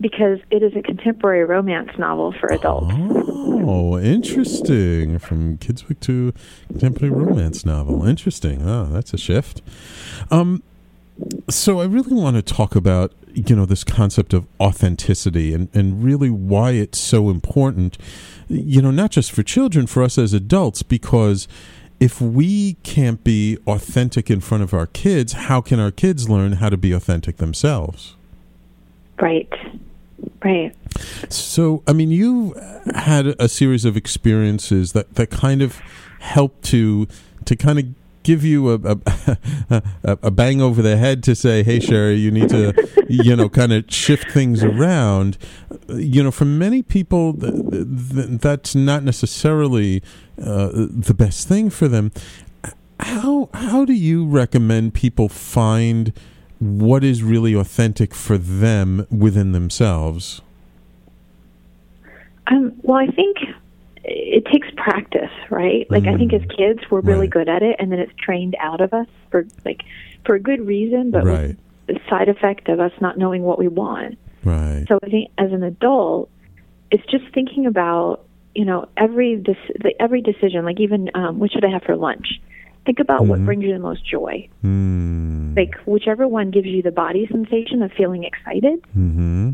[0.00, 2.94] because it is a contemporary romance novel for adults.
[2.96, 5.18] Oh, interesting.
[5.18, 6.32] From kids' book to
[6.68, 8.06] contemporary romance novel.
[8.06, 8.62] Interesting.
[8.66, 9.60] Oh, that's a shift.
[10.30, 10.62] Um,
[11.50, 16.02] so I really want to talk about you know this concept of authenticity and and
[16.02, 17.98] really why it's so important.
[18.50, 21.46] You know, not just for children, for us as adults, because
[22.00, 26.52] if we can't be authentic in front of our kids, how can our kids learn
[26.52, 28.16] how to be authentic themselves?
[29.20, 29.52] Right.
[30.42, 30.74] Right.
[31.28, 32.54] So, I mean, you
[32.94, 35.80] had a series of experiences that, that kind of
[36.18, 37.06] helped to
[37.46, 37.86] to kind of
[38.22, 38.74] give you a,
[39.70, 42.72] a a a bang over the head to say, "Hey, Sheri, you need to,
[43.08, 45.38] you know, kind of shift things around."
[45.88, 50.02] You know, for many people, th- th- that's not necessarily
[50.42, 52.12] uh, the best thing for them.
[53.00, 56.12] How how do you recommend people find
[56.58, 60.42] what is really authentic for them within themselves?
[62.48, 63.38] Um, well, I think
[64.04, 65.86] it takes practice, right?
[65.90, 67.30] Like I think as kids, we're really Right.
[67.30, 69.82] good at it, and then it's trained out of us for like
[70.24, 73.68] for a good reason, but right, the side effect of us not knowing what we
[73.68, 74.18] want.
[74.44, 76.30] right, So I think as an adult,
[76.90, 79.54] it's just thinking about you know every the,
[80.00, 82.40] every decision, like even um, what should I have for lunch.
[82.86, 83.44] Think about what Mhm.
[83.44, 84.48] brings you the most joy.
[84.62, 85.54] Hmm.
[85.54, 89.50] Like whichever one gives you the body sensation of feeling excited, Mm-hmm.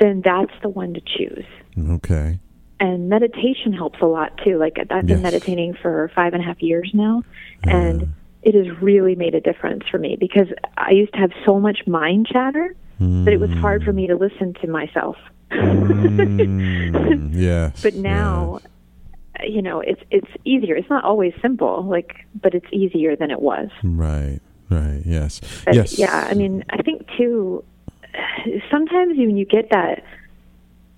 [0.00, 1.44] then that's the one to choose.
[1.90, 2.40] Okay.
[2.80, 4.58] And meditation helps a lot too.
[4.58, 5.22] Like I've been Yes.
[5.22, 7.22] meditating for five and a half years now,
[7.66, 7.76] Yeah.
[7.76, 8.08] and
[8.42, 11.86] it has really made a difference for me because I used to have so much
[11.86, 15.16] mind chatter that it was hard for me to listen to myself.
[15.50, 16.90] Mm.
[16.90, 17.82] Mm, yes.
[17.82, 18.60] but now,
[19.42, 20.74] you know, it's it's easier.
[20.74, 23.68] It's not always simple, like, but it's easier than it was.
[23.82, 24.40] Right.
[24.70, 25.02] Right.
[25.04, 25.40] Yes.
[25.64, 25.98] But yes.
[25.98, 27.62] yeah, I mean, I think too.
[28.70, 30.04] Sometimes when you get that,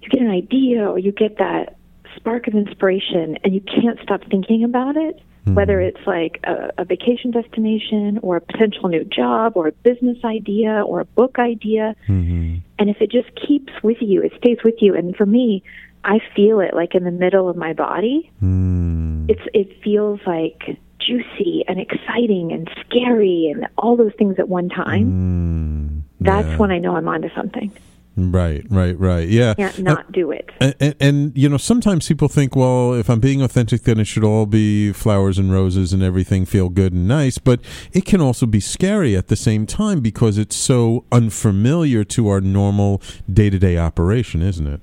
[0.07, 1.77] you get an idea or you get that
[2.17, 5.21] spark of inspiration, and you can't stop thinking about it.
[5.49, 10.19] Whether it's like a, a vacation destination or a potential new job or a business
[10.25, 12.57] idea or a book idea, Mm-hmm.
[12.81, 14.97] and if it just keeps with you, it stays with you.
[14.97, 15.63] And for me,
[16.03, 18.29] I feel it like in the middle of my body.
[18.43, 19.31] Mm.
[19.31, 24.69] It's it feels like juicy and exciting and scary and all those things at one
[24.69, 25.07] time.
[25.13, 26.03] Mm.
[26.25, 26.57] That's Yeah.
[26.57, 27.71] when I know I'm onto something.
[28.17, 28.65] Right.
[28.71, 28.99] Right.
[28.99, 29.29] Right.
[29.29, 29.55] Yeah.
[29.55, 30.51] Can't not do it.
[30.61, 34.07] And, and, and you know sometimes people think well if i'm being authentic then it
[34.07, 37.61] should all be flowers and roses and everything feel good and nice but
[37.93, 42.41] it can also be scary at the same time because it's so unfamiliar to our
[42.41, 44.81] normal day-to-day operation isn't it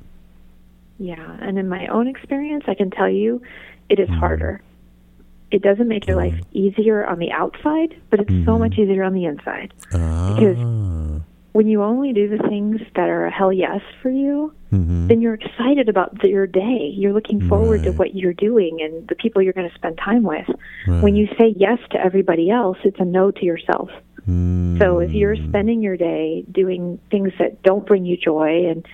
[0.99, 3.41] Yeah, and in my own experience, I can tell you,
[3.89, 4.19] it is mm-hmm.
[4.19, 4.61] harder.
[5.51, 6.57] It doesn't make your life mm-hmm.
[6.57, 8.59] easier on the outside, but it's so mm-hmm.
[8.59, 9.73] much easier on the inside.
[9.93, 10.33] Ah.
[10.33, 11.19] Because ah,
[11.53, 15.07] when you only do the things that are a hell yes for you, mhm.
[15.07, 16.91] then you're excited about the, your day.
[16.93, 20.23] You're looking forward to what you're doing and the people you're going to spend time
[20.23, 20.47] with.
[20.87, 21.03] Right.
[21.03, 23.91] When you say yes to everybody else, it's a no to yourself.
[24.27, 24.79] Mm.
[24.79, 28.85] So if you're spending your day doing things that don't bring you joy and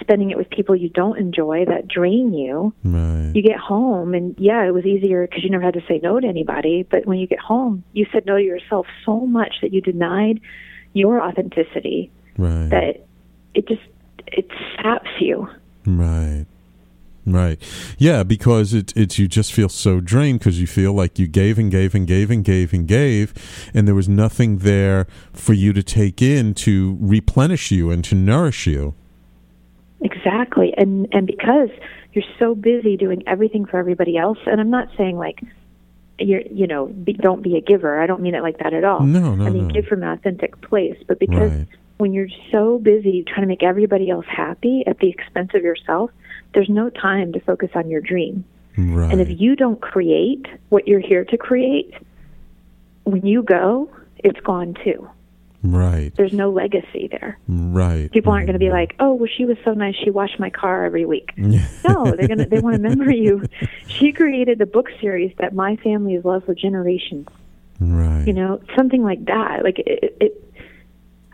[0.00, 4.34] spending it with people you don't enjoy that drain you, right you get home and
[4.38, 6.82] yeah, it was easier because you never had to say no to anybody.
[6.88, 10.40] But when you get home, you said no to yourself so much that you denied
[10.96, 13.06] your authenticity right that
[13.54, 13.82] it just
[14.26, 15.48] it saps you.
[15.86, 16.46] Right.
[17.28, 17.60] Right.
[17.98, 21.58] Yeah, because it's it's you just feel so drained because you feel like you gave
[21.58, 23.34] and gave and gave and gave and gave
[23.74, 28.14] and there was nothing there for you to take in to replenish you and to
[28.14, 28.94] nourish you.
[30.02, 30.72] Exactly.
[30.76, 31.70] And and because
[32.12, 35.40] you're so busy doing everything for everybody else, and I'm not saying like
[36.18, 38.00] you're you know be, don't be a giver.
[38.00, 39.00] I don't mean it like that at all.
[39.02, 39.74] No, no, I mean no.
[39.74, 41.66] give from an authentic place, but because Right.
[41.98, 46.10] when you're so busy trying to make everybody else happy at the expense of yourself,
[46.54, 48.44] there's no time to focus on your dream.
[48.78, 49.10] Right.
[49.10, 51.94] And if you don't create what you're here to create,
[53.04, 55.08] when you go, it's gone too.
[55.66, 56.12] Right.
[56.16, 57.38] There's no legacy there.
[57.48, 58.10] Right.
[58.10, 59.94] People aren't going to be like, "Oh, well, she was so nice.
[60.02, 62.46] She washed my car every week." no, they're gonna.
[62.46, 63.42] They want to remember you.
[63.88, 67.28] She created a book series that my family has loved for generations.
[67.80, 68.26] Right.
[68.26, 69.64] You know, something like that.
[69.64, 70.54] Like it, it.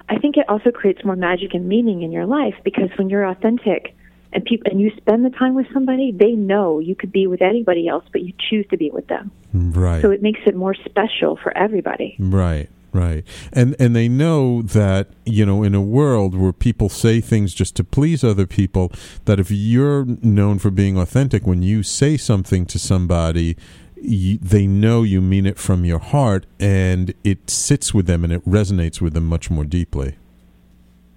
[0.09, 3.25] I think it also creates more magic and meaning in your life because when you're
[3.25, 3.95] authentic
[4.33, 7.43] and people and you spend the time with somebody, they know you could be with
[7.43, 9.31] anybody else, but you choose to be with them.
[9.53, 10.03] right.
[10.03, 12.17] So it makes it more special for everybody.
[12.19, 13.25] Right, right.
[13.53, 17.77] And and they know that, you know, in a world where people say things just
[17.77, 18.93] to please other people,
[19.25, 23.57] that if you're known for being authentic when you say something to somebody,
[24.01, 28.33] you, they know you mean it from your heart and it sits with them and
[28.33, 30.17] it resonates with them much more deeply.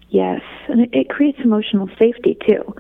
[0.09, 2.76] Yes, and it, it creates emotional safety too.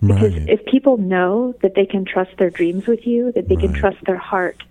[0.00, 0.48] Because Right.
[0.48, 3.96] if people know that they can trust their dreams with you, that they can trust
[4.04, 4.62] their heart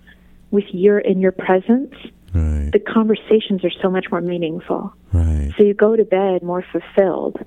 [0.51, 1.95] with your in your presence,
[2.35, 2.69] right.
[2.71, 4.93] the conversations are so much more meaningful.
[5.13, 5.51] Right.
[5.57, 7.37] So you go to bed more fulfilled.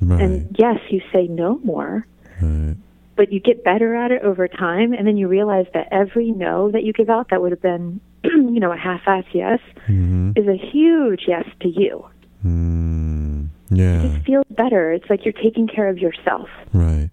[0.00, 0.20] Right.
[0.22, 2.06] And yes, you say no more,
[2.40, 2.76] right.
[3.16, 6.70] but you get better at it over time and then you realize that every no
[6.70, 10.38] that you give out that would have been, you know, a half-ass yes Mhm.
[10.38, 12.04] is a huge yes to you.
[12.46, 14.92] Mm, It just feels better.
[14.92, 16.48] It's like you're taking care of yourself.
[16.72, 17.07] Right,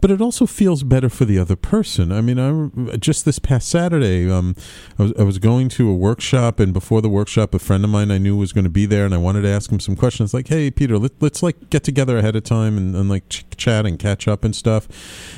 [0.00, 2.12] but it also feels better for the other person.
[2.12, 4.54] I mean, I just this past Saturday, um,
[4.98, 7.90] I was I was going to a workshop, and before the workshop, a friend of
[7.90, 9.96] mine I knew was going to be there, and I wanted to ask him some
[9.96, 13.28] questions, like, "Hey, Peter, let, let's like get together ahead of time and, and like
[13.28, 14.88] ch- chat and catch up and stuff."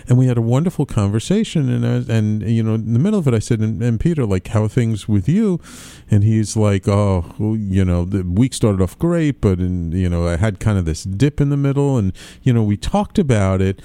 [0.09, 3.27] And we had a wonderful conversation, and I, and you know, in the middle of
[3.29, 5.61] it, I said, and, "And Peter, like, how are things with you?"
[6.11, 10.09] And he's like, "Oh, well, you know, the week started off great, but and you
[10.09, 12.13] know, I had kind of this dip in the middle, and
[12.43, 13.81] you know, we talked about it."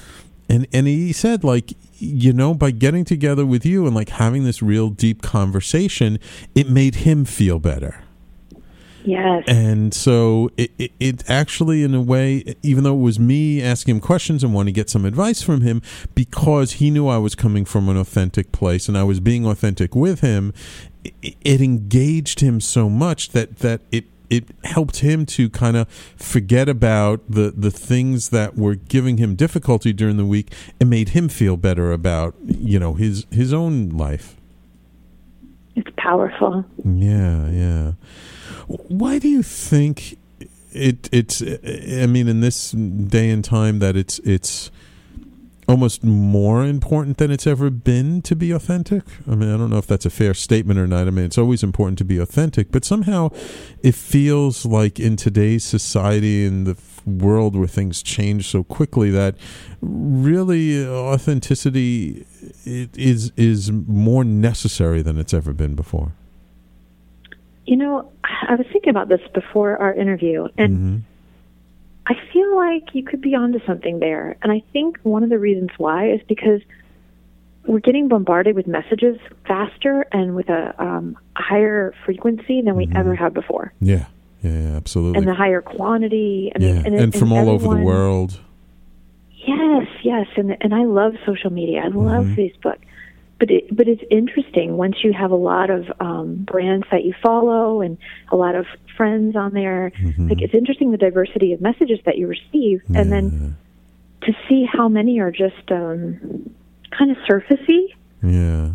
[0.49, 4.43] And and he said like you know by getting together with you and like having
[4.43, 6.19] this real deep conversation
[6.55, 8.03] it made him feel better
[9.03, 9.45] Yes.
[9.47, 13.95] and so it, it, it actually in a way even though it was me asking
[13.95, 15.81] him questions and wanting to get some advice from him
[16.13, 19.95] because he knew i was coming from an authentic place and i was being authentic
[19.95, 20.53] with him
[21.05, 25.87] it, it engaged him so much that that it it helped him to kind of
[26.17, 31.09] forget about the the things that were giving him difficulty during the week and made
[31.09, 34.35] him feel better about you know his his own life
[35.75, 36.65] It's powerful.
[36.83, 37.91] yeah, yeah.
[38.67, 40.17] Why do you think
[40.73, 41.07] it?
[41.11, 41.41] It's.
[41.41, 44.71] I mean, in this day and time, that it's it's
[45.67, 49.03] almost more important than it's ever been to be authentic.
[49.29, 51.07] I mean, I don't know if that's a fair statement or not.
[51.07, 53.29] I mean, it's always important to be authentic, but somehow
[53.83, 59.35] it feels like in today's society and the world where things change so quickly that
[59.81, 62.25] really authenticity
[62.65, 66.13] is is more necessary than it's ever been before.
[67.65, 70.97] You know, I was thinking about this before our interview, and hmm
[72.09, 74.37] I feel like you could be onto something there.
[74.41, 76.61] And I think one of the reasons why is because
[77.65, 83.13] we're getting bombarded with messages faster and with a um, higher frequency than we ever
[83.13, 84.05] have before, Yeah,
[84.41, 85.17] yeah, yeah, absolutely.
[85.17, 86.49] and the higher quantity.
[86.55, 88.39] I yeah, mean, and, and, from all over the world.
[89.45, 91.81] Yes, yes, and and I love social media.
[91.83, 92.39] I love Mm-hmm.
[92.39, 92.77] Facebook,
[93.39, 97.13] but it, but it's interesting once you have a lot of um, brands that you
[97.21, 97.97] follow and
[98.31, 98.65] a lot of
[98.95, 99.91] friends on there.
[99.99, 100.29] Mm-hmm.
[100.29, 103.57] Like it's interesting the diversity of messages that you receive, and then
[104.21, 106.49] to see how many are just um,
[106.91, 107.93] kind of surfacey.
[108.23, 108.71] Yeah.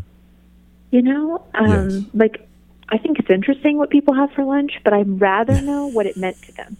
[0.90, 2.04] You know, um, Yes.
[2.14, 2.48] like
[2.88, 6.16] I think it's interesting what people have for lunch, but I'd rather know what it
[6.16, 6.76] meant to them.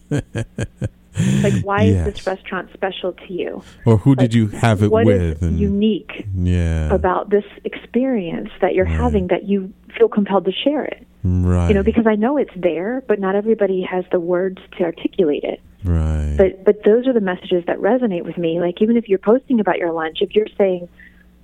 [1.43, 2.07] like, why Yes.
[2.09, 3.63] is this restaurant special to you?
[3.85, 5.43] Or who did you have it What is with?
[5.43, 10.85] and unique yeah, about this experience that you're having that you feel compelled to share
[10.85, 11.07] it?
[11.25, 11.69] right.
[11.69, 15.45] You know, because I know it's there, but not everybody has the words to articulate
[15.45, 15.61] it.
[15.85, 16.35] right.
[16.37, 18.61] But but those are the messages that resonate with me.
[18.61, 20.89] Like even if you're posting about your lunch, if you're saying,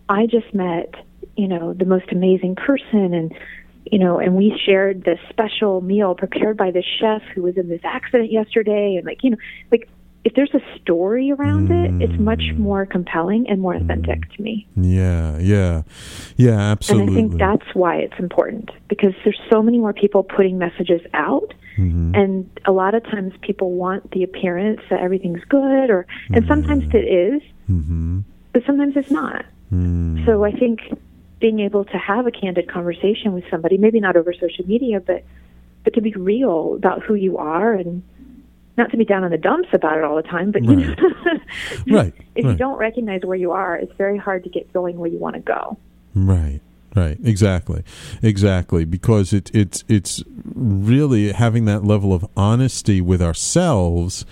[0.09, 0.95] "I just met,
[1.37, 3.33] you know, the most amazing person," and
[3.93, 7.69] you know, and we shared this special meal prepared by this chef who was in
[7.69, 9.37] this accident yesterday, and like you know,
[9.71, 9.89] like
[10.25, 12.59] if there's a story around it, it's much Mm.
[12.59, 14.67] more compelling and more authentic to me.
[14.77, 15.83] yeah, yeah,
[16.37, 17.07] yeah, absolutely.
[17.07, 21.01] And I think that's why it's important because there's so many more people putting messages
[21.15, 21.55] out.
[21.79, 22.15] Mm-hmm.
[22.17, 26.49] And a lot of times people want the appearance that everything's good, or and Mm-hmm.
[26.49, 27.41] sometimes it is,
[28.53, 29.45] but sometimes it's not.
[29.73, 30.27] Mm.
[30.27, 30.81] So I think
[31.41, 35.25] being able to have a candid conversation with somebody, maybe not over social media, but
[35.85, 38.03] but to be real about who you are and
[38.77, 40.95] not to be down in the dumps about it all the time, but you know,
[41.89, 45.11] Right, if you don't recognize where you are, it's very hard to get going where
[45.11, 45.77] you want to go.
[46.15, 46.61] Right.
[46.97, 47.19] Right.
[47.23, 47.85] Exactly.
[48.23, 48.85] Exactly.
[48.85, 50.23] Because it, it's it's
[50.55, 54.25] really having that level of honesty with ourselves,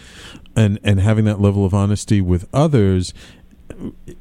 [0.57, 3.13] and and having that level of honesty with others.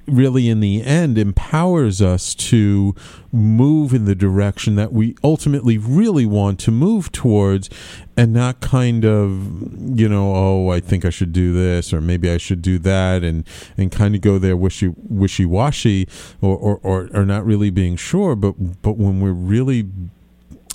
[0.07, 2.95] Really, in the end, empowers us to
[3.31, 7.69] move in the direction that we ultimately really want to move towards,
[8.17, 12.29] and not kind of, you know, oh, I think I should do this, or maybe
[12.29, 13.45] I should do that, and
[13.77, 16.07] and kind of go there wishy wishy washy,
[16.41, 18.35] or, or or or not really being sure.
[18.35, 19.87] But but when we're really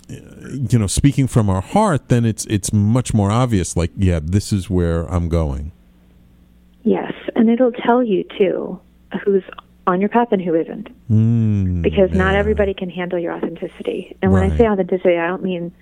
[0.09, 4.53] you know speaking from our heart then it's it's much more obvious like yeah this
[4.53, 5.71] is where i'm going
[6.83, 8.79] Yes, and it'll tell you too
[9.25, 9.43] who's
[9.87, 10.89] on your path and who isn't.
[11.11, 14.17] mm, because not everybody can handle your authenticity.
[14.23, 15.73] And when I say authenticity, I don't mean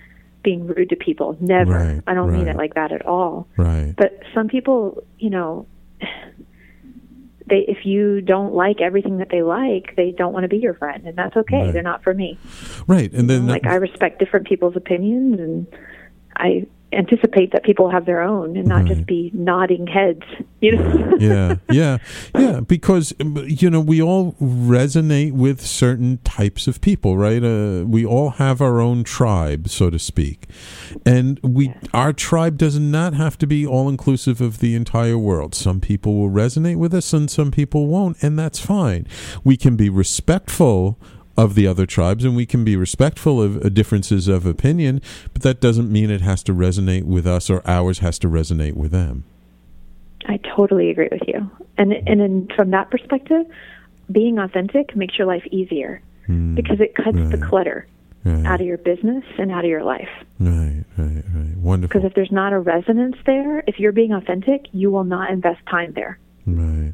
[0.43, 1.37] being rude to people.
[1.41, 1.73] Never.
[1.73, 3.49] Right, I don't mean it like that at all.
[3.57, 5.67] right But some people, you know,
[7.47, 10.75] they if you don't like everything that they like, they don't want to be your
[10.75, 11.65] friend, and that's okay.
[11.65, 11.73] Right.
[11.73, 12.39] They're not for me.
[12.87, 15.67] right and then Like I respect different people's opinions, and
[16.37, 18.86] I anticipate that people have their own, and not Right.
[18.89, 20.22] just be nodding heads.
[20.61, 21.14] You know.
[21.18, 21.99] yeah, yeah,
[22.36, 22.61] yeah.
[22.61, 27.43] Because um, you know we all resonate with certain types of people, right?
[27.45, 30.47] Uh, we all have our own tribe, so to speak,
[31.05, 35.55] and we our tribe does not have to be all inclusive of the entire world.
[35.55, 39.07] Some people will resonate with us, and some people won't, and that's fine.
[39.45, 40.99] We can be respectful
[41.39, 45.01] of the other tribes and we can be respectful of uh, differences of opinion
[45.32, 48.74] but that doesn't mean it has to resonate with us or ours has to resonate
[48.74, 49.24] with them
[50.26, 51.49] I totally agree with you.
[51.78, 53.47] And and in, from that perspective,
[54.12, 57.49] being authentic makes your life easier because it cuts the Hmm.
[57.49, 57.86] clutter
[58.24, 60.11] right out of your business and out of your life.
[60.39, 61.57] Right, right, right.
[61.57, 61.89] Wonderful.
[62.01, 65.61] Because if there's not a resonance there, if you're being authentic, you will not invest
[65.70, 66.18] time there.
[66.47, 66.93] right.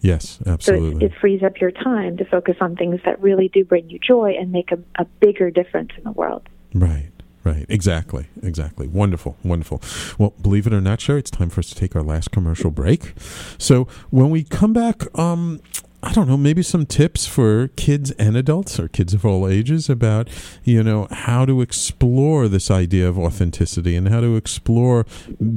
[0.00, 1.06] Yes, So absolutely.
[1.06, 3.98] it, it frees up your time to focus on things that really do bring you
[3.98, 6.48] joy and make a, a bigger difference in the world.
[6.74, 7.10] right,
[7.44, 7.66] right.
[7.68, 8.86] Exactly, exactly.
[8.86, 9.82] Wonderful, wonderful.
[10.18, 12.70] Well, believe it or not, Sheri, it's time for us to take our last commercial
[12.70, 13.14] break.
[13.58, 15.60] So when we come back, um,
[16.00, 19.90] I don't know, maybe some tips for kids and adults or kids of all ages
[19.90, 20.28] about,
[20.62, 25.06] you know, how to explore this idea of authenticity and how to explore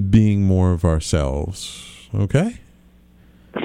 [0.09, 2.07] being more of ourselves.
[2.15, 2.59] Okay?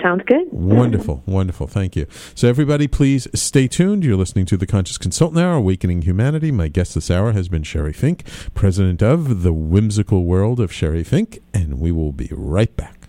[0.02, 0.48] Sounds good?
[0.50, 1.66] Wonderful, wonderful.
[1.66, 2.06] Thank you.
[2.34, 4.04] So, everybody, please stay tuned.
[4.04, 6.50] You're listening to the Conscious Consultant Hour, Awakening Humanity.
[6.50, 8.24] My guest this hour has been Sheri Fink,
[8.54, 13.08] president of the whimsical world of Sheri Fink, and we will be right back.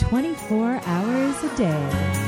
[0.00, 2.20] 24 hours a day.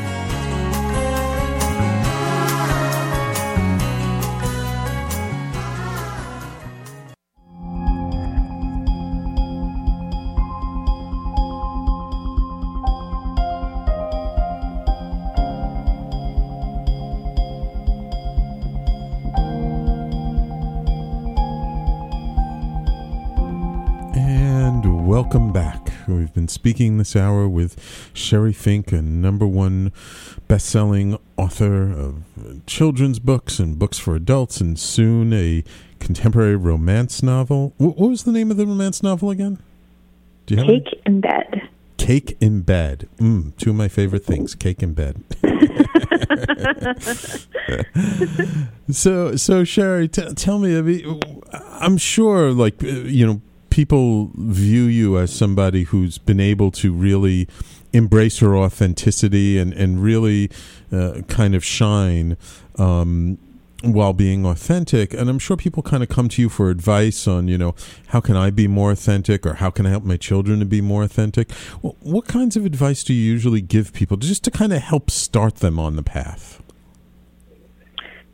[24.15, 25.62] And welcome back.
[26.23, 27.77] We've been speaking this hour with
[28.15, 29.91] Sheri Fink, a number one
[30.47, 32.23] best-selling author of
[32.65, 35.65] children's books and books for adults, and soon a
[35.99, 37.75] contemporary romance novel.
[37.79, 39.59] What was the name of the romance novel again?
[40.47, 40.65] Do you?
[40.65, 41.69] Cake in bed.
[41.97, 43.09] Cake in bed.
[43.19, 45.25] Mm, two of my favorite things: cake in bed.
[48.93, 50.79] so, so Sheri, t- tell me.
[50.79, 51.21] I mean,
[51.53, 53.41] I'm sure, like uh, you know,
[53.73, 57.49] people view you as somebody who's been able to really
[57.95, 60.51] embrace her authenticity and and really
[60.93, 62.37] uh, kind of shine.
[62.79, 63.39] Um,
[63.85, 67.49] while being authentic and i'm sure people kind of come to you for advice on
[67.49, 67.75] you know
[68.11, 70.81] how can i be more authentic or how can i help my children to be
[70.81, 71.51] more authentic
[71.83, 75.11] Wh- what kinds of advice do you usually give people just to kind of help
[75.11, 76.63] start them on the path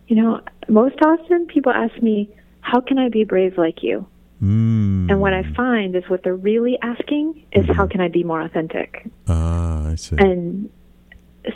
[0.08, 2.30] You know, most often people ask me,
[2.60, 4.06] "How can I be brave like you?"
[4.42, 5.10] Mm.
[5.10, 8.40] And what I find is what they're really asking is, "How can I be more
[8.40, 10.70] authentic?" ah i see And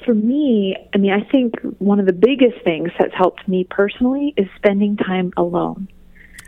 [0.06, 4.32] for me, I mean, I think one of the biggest things that's helped me personally
[4.36, 5.88] is spending time alone.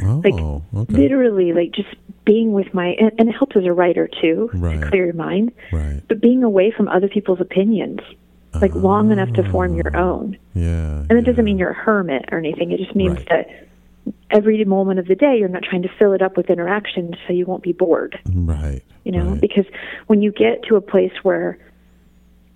[0.03, 0.35] oh like,
[0.83, 4.49] okay Literally, like just being with my, and, and it helps as a writer too,
[4.55, 4.81] Right.
[4.81, 8.01] to clear your mind, right but being away from other people's opinions,
[8.63, 10.39] like long enough to form your own.
[10.55, 12.71] yeah And it doesn't mean you're a hermit or anything.
[12.73, 13.29] It just means Right.
[13.31, 13.45] that
[14.31, 17.33] every moment of the day you're not trying to fill it up with interactions so
[17.33, 18.19] you won't be bored.
[18.35, 19.41] right You know, right.
[19.41, 19.67] because
[20.07, 21.59] when you get to a place where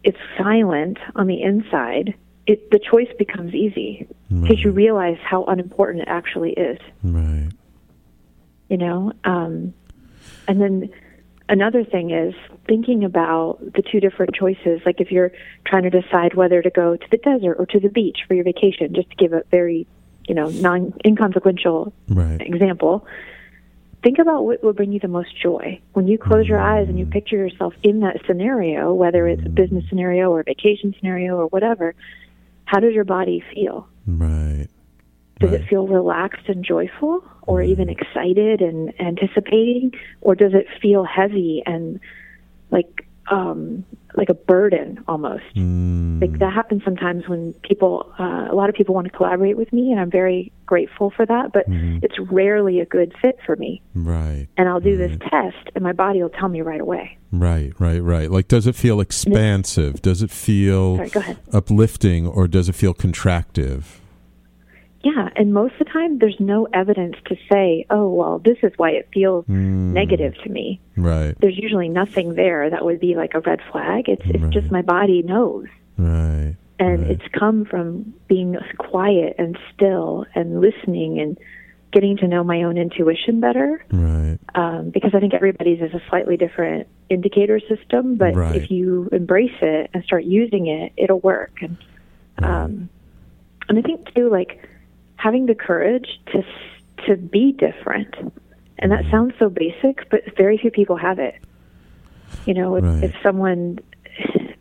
[0.05, 2.15] it's silent on the inside,
[2.47, 6.79] it the choice becomes easy because you realize how unimportant it actually is.
[7.03, 7.49] right
[8.69, 9.73] You know, um,
[10.47, 10.91] and then
[11.49, 12.35] another thing is
[12.67, 14.81] thinking about the two different choices.
[14.85, 15.33] Like if you're
[15.67, 18.45] trying to decide whether to go to the desert or to the beach for your
[18.45, 19.87] vacation, just to give a very,
[20.29, 23.07] you know, non inconsequential right example,
[24.03, 25.81] think about what will bring you the most joy.
[25.95, 27.13] When you close your eyes and you mm.
[27.13, 31.47] picture yourself in that scenario, whether it's a business scenario or a vacation scenario or
[31.47, 31.95] whatever,
[32.67, 33.89] how does your body feel?
[34.07, 34.69] right
[35.41, 35.61] Does right.
[35.61, 41.63] it feel relaxed and joyful or even excited and anticipating or does it feel heavy
[41.67, 42.01] and
[42.71, 43.85] like um
[44.17, 45.45] like a burden almost?
[45.55, 49.57] Mm, Like that happens sometimes when people uh, a lot of people want to collaborate
[49.57, 53.57] with me and I'm very grateful for that, but it's rarely a good fit for
[53.57, 53.83] me.
[53.95, 57.19] right And I'll do this test and my body will tell me right away.
[57.31, 58.31] Right, right, right.
[58.31, 60.01] Like, does it feel expansive?
[60.01, 63.85] Does it feel Sorry, uplifting, or does it feel contractive?
[65.09, 68.73] Yeah, and most of the time there's no evidence to say, "Oh, well, this is
[68.77, 73.35] why it feels negative to me." Right, there's usually nothing there that would be like
[73.35, 74.09] a red flag.
[74.09, 77.11] It's it's just my body knows, right, and right.
[77.13, 81.39] it's come from being quiet and still and listening and
[81.91, 83.83] getting to know my own intuition better.
[83.91, 88.57] right, Um, because I think everybody's is a slightly different indicator system, but Right.
[88.57, 91.53] if you embrace it and start using it, it'll work.
[91.63, 91.79] And
[92.43, 92.89] um,
[93.71, 94.68] and I think too, like
[95.19, 96.43] having the courage to
[97.07, 98.15] to be different,
[98.79, 101.35] and that sounds so basic, but very few people have it.
[102.47, 103.05] You know, if, Right.
[103.05, 103.79] if someone,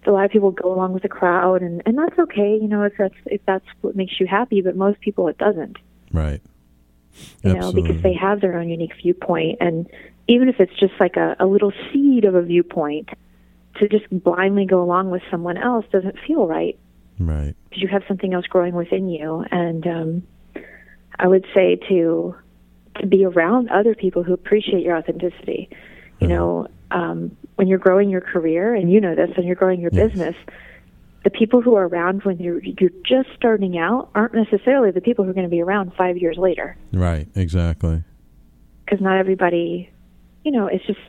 [0.05, 2.57] a lot of people go along with the crowd, and and that's okay.
[2.61, 5.77] You know, if that's if that's what makes you happy, but most people it doesn't
[6.11, 6.41] right.
[7.43, 9.57] you know, because they have their own unique viewpoint.
[9.61, 9.87] And
[10.27, 13.09] even if it's just like a, a little seed of a viewpoint,
[13.75, 16.77] to just blindly go along with someone else doesn't feel right
[17.19, 17.55] Right.
[17.69, 19.43] because you have something else growing within you.
[19.51, 20.23] And um,
[21.19, 22.35] I would say to
[23.01, 25.69] to be around other people who appreciate your authenticity.
[26.19, 29.79] You know, um, when you're growing your career, and you know this, when you're growing
[29.79, 30.09] your Yes.
[30.09, 30.35] business,
[31.23, 35.23] the people who are around when you're you're just starting out aren't necessarily the people
[35.25, 36.75] who are going to be around five years later.
[36.91, 37.27] Right.
[37.35, 38.03] Exactly.
[38.85, 39.91] Because not everybody,
[40.43, 40.99] you know, it's just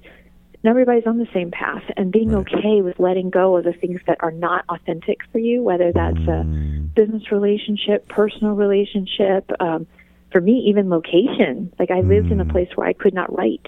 [0.64, 1.84] not everybody's on the same path.
[1.96, 2.40] And being Right.
[2.40, 6.18] okay with letting go of the things that are not authentic for you, whether that's
[6.26, 9.50] a Mm, business relationship, personal relationship.
[9.60, 9.86] Um,
[10.32, 11.72] for me, even location.
[11.78, 12.52] Like I lived in a mm.
[12.52, 13.66] place where I could not write.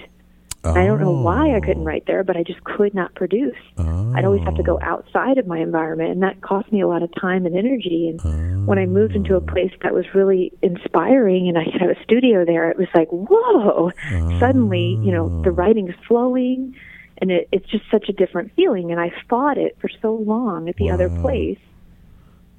[0.62, 3.56] I don't know why I couldn't oh, write there, but I just could not produce.
[3.78, 4.84] I'd always have to go oh.
[4.84, 8.08] outside of my environment, and that cost me a lot of time and energy.
[8.08, 9.40] And when I moved into a oh.
[9.40, 13.90] place that was really inspiring, and I have a studio there, it was like, whoa!
[14.38, 15.54] Suddenly, you know, the oh.
[15.54, 16.76] writing's flowing,
[17.16, 18.90] and it, it's just such a different feeling.
[18.90, 21.58] And I fought it for so long at the other place,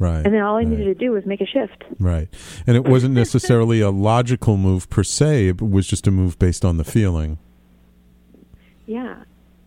[0.01, 0.25] Right.
[0.25, 0.67] and then all I right.
[0.67, 1.83] needed to do was make a shift.
[1.99, 2.27] Right.
[2.65, 6.65] And it wasn't necessarily a logical move per se, it was just a move based
[6.65, 7.37] on the feeling.
[8.87, 9.15] Yeah,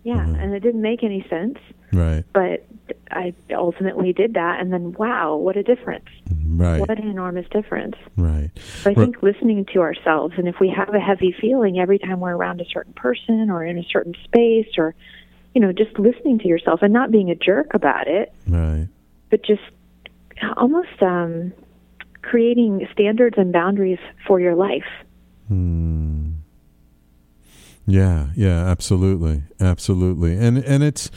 [0.02, 0.42] yeah, Mhm.
[0.42, 1.58] and it didn't make any sense,
[1.92, 2.24] Right.
[2.32, 2.64] but
[3.10, 6.04] I ultimately did that, and then wow, what a difference!
[6.48, 6.80] Right.
[6.80, 7.94] What an enormous difference.
[8.16, 8.50] Right.
[8.56, 9.04] So I Right.
[9.04, 12.60] think listening to ourselves, and if we have a heavy feeling every time we're around
[12.60, 14.94] a certain person or in a certain space, or
[15.54, 18.88] you know, just listening to yourself and not being a jerk about it, Right.
[19.30, 19.62] but just
[20.56, 21.52] almost um,
[22.22, 24.82] creating standards and boundaries for your life.
[25.48, 26.32] Hmm.
[27.86, 31.10] Yeah, yeah, absolutely, absolutely, and and it's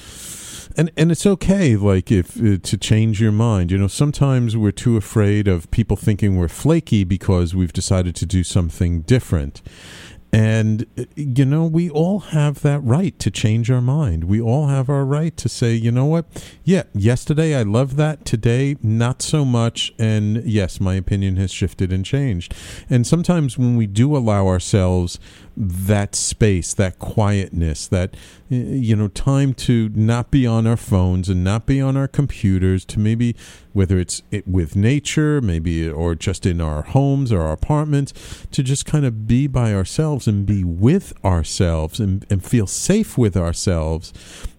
[0.76, 3.72] and and it's okay, like if uh, to change your mind.
[3.72, 8.26] You know, sometimes we're too afraid of people thinking we're flaky because we've decided to
[8.26, 9.61] do something different.
[10.38, 14.26] And, uh, you know, we all have that right to change our mind.
[14.26, 16.28] We all have our right to say, you know what?
[16.64, 18.24] Yeah, yesterday I loved that.
[18.24, 19.92] Today, not so much.
[19.98, 22.54] And yes, my opinion has shifted and changed.
[22.88, 25.18] And sometimes when we do allow ourselves
[25.60, 28.16] that space, that quietness, that,
[28.47, 32.86] you know, time to not be on our phones and not be on our computers,
[32.86, 33.36] to maybe,
[33.74, 38.62] whether it's it with nature, maybe, or just in our homes or our apartments, to
[38.62, 43.36] just kind of be by ourselves and be with ourselves and, and feel safe with
[43.36, 44.14] ourselves,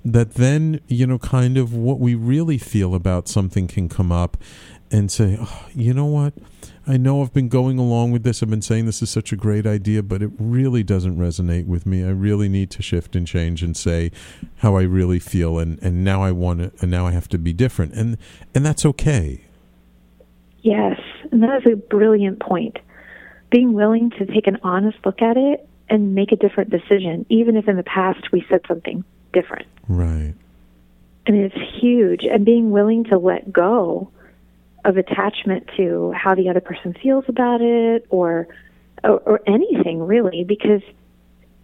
[0.05, 4.37] that then, you know, kind of what we really feel about something can come up
[4.91, 6.35] and say, oh, you know what?
[6.89, 8.43] I know I've been going along with this.
[8.43, 11.85] I've been saying this is such a great idea, but it really doesn't resonate with
[11.85, 12.03] me.
[12.03, 14.11] I really need to shift and change and say
[14.59, 17.39] how I really feel, and, and now I want to, and now I have to
[17.39, 18.17] be different, and
[18.55, 19.45] and that's okay.
[20.63, 20.99] Yes,
[21.31, 22.79] and that is a brilliant point.
[23.51, 27.57] Being willing to take an honest look at it and make a different decision, even
[27.57, 29.67] if in the past we said something different.
[29.89, 30.35] Right.
[31.27, 32.25] I mean, it's huge.
[32.25, 34.11] And being willing to let go
[34.85, 38.49] of attachment to how the other person feels about it or,
[39.05, 40.83] or, or anything really, because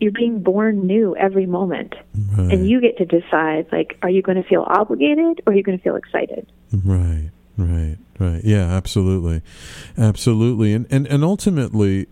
[0.01, 1.95] you're being born new every moment.
[2.37, 2.53] Right.
[2.53, 5.62] And you get to decide, like, are you going to feel obligated or are you
[5.62, 6.51] going to feel excited?
[6.85, 8.43] Right, right, right.
[8.45, 9.43] Yeah, absolutely,
[9.97, 10.75] absolutely.
[10.75, 12.09] And and and ultimately,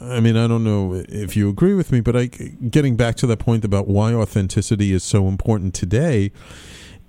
[0.00, 3.26] I mean, I don't know if you agree with me, but I getting back to
[3.26, 6.30] that point about why authenticity is so important today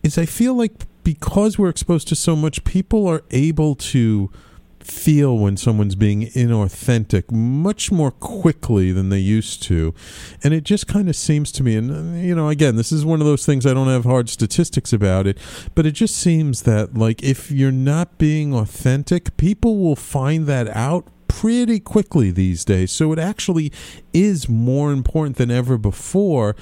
[0.01, 0.73] is I feel like
[1.03, 4.31] because we're exposed to so much, people are able to
[4.83, 9.93] feel when someone's being inauthentic much more quickly than they used to.
[10.43, 13.05] And it just kind of seems to me, and uh, you know, again, this is
[13.05, 15.37] one of those things I don't have hard statistics about it,
[15.75, 20.67] but it just seems that, like, if you're not being authentic, people will find that
[20.75, 22.91] out pretty quickly these days.
[22.91, 23.71] So it actually
[24.13, 26.55] is more important than ever before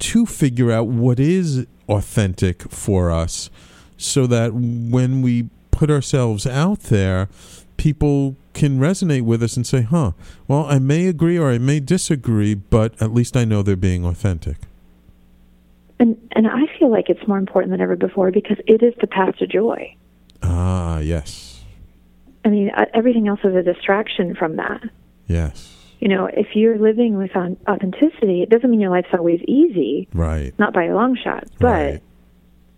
[0.00, 3.50] to figure out what is authentic for us
[3.98, 7.28] so that when we put ourselves out there,
[7.76, 10.12] people can resonate with us and say, huh,
[10.48, 14.04] well, I may agree or I may disagree, but at least I know they're being
[14.06, 14.56] authentic.
[16.00, 19.06] And, and I feel like it's more important than ever before because it is the
[19.06, 19.94] path to joy.
[20.42, 21.62] Ah, yes.
[22.44, 24.80] I mean, uh, everything else is a distraction from that.
[25.26, 25.74] Yes.
[25.98, 30.56] You know, if you're living with authenticity, it doesn't mean your life's always easy, Right.
[30.58, 32.02] not by a long shot, but Right.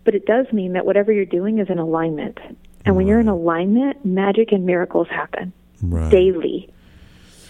[0.05, 2.39] But it does mean that whatever you're doing is in alignment.
[2.85, 6.11] And when you're in alignment, magic and miracles happen Right.
[6.11, 6.71] daily.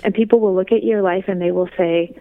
[0.02, 2.16] And people will look at your life and they will say,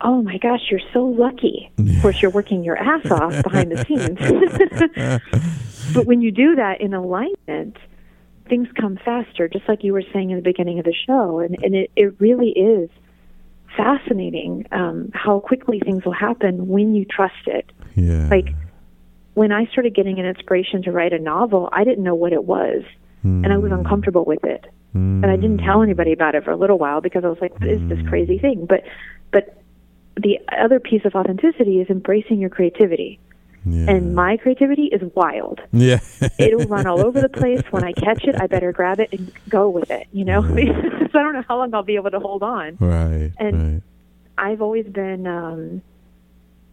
[0.00, 3.84] "Oh my gosh, you're so lucky." Of course, you're working your ass off behind the
[3.84, 4.18] scenes.
[5.94, 7.76] but when you do that in alignment,
[8.48, 11.38] things come faster, just like you were saying in the beginning of the show.
[11.40, 12.88] And, and it, it really is
[13.76, 17.70] fascinating um, how quickly things will happen when you trust it.
[17.94, 18.28] Yeah.
[18.28, 18.54] Like,
[19.38, 22.42] when I started getting an inspiration to write a novel, I didn't know what it
[22.42, 22.82] was,
[23.22, 23.78] and I was hmm.
[23.78, 24.64] uncomfortable with it.
[24.94, 25.84] And I didn't tell hmm.
[25.84, 28.08] anybody about it for a little while because I was like, "What is this hmm.
[28.08, 28.82] crazy thing?" But,
[29.30, 29.62] but
[30.16, 33.20] the other piece of authenticity is embracing your creativity.
[33.64, 33.90] Yeah.
[33.90, 35.60] And my creativity is wild.
[35.72, 36.00] yeah.
[36.38, 37.62] It'll run all over the place.
[37.70, 40.08] When I catch it, I better grab it and go with it.
[40.10, 42.76] You know, because I don't know how long I'll be able to hold on.
[42.80, 43.32] right.
[43.38, 43.82] And- right.
[44.40, 45.82] I've always been um,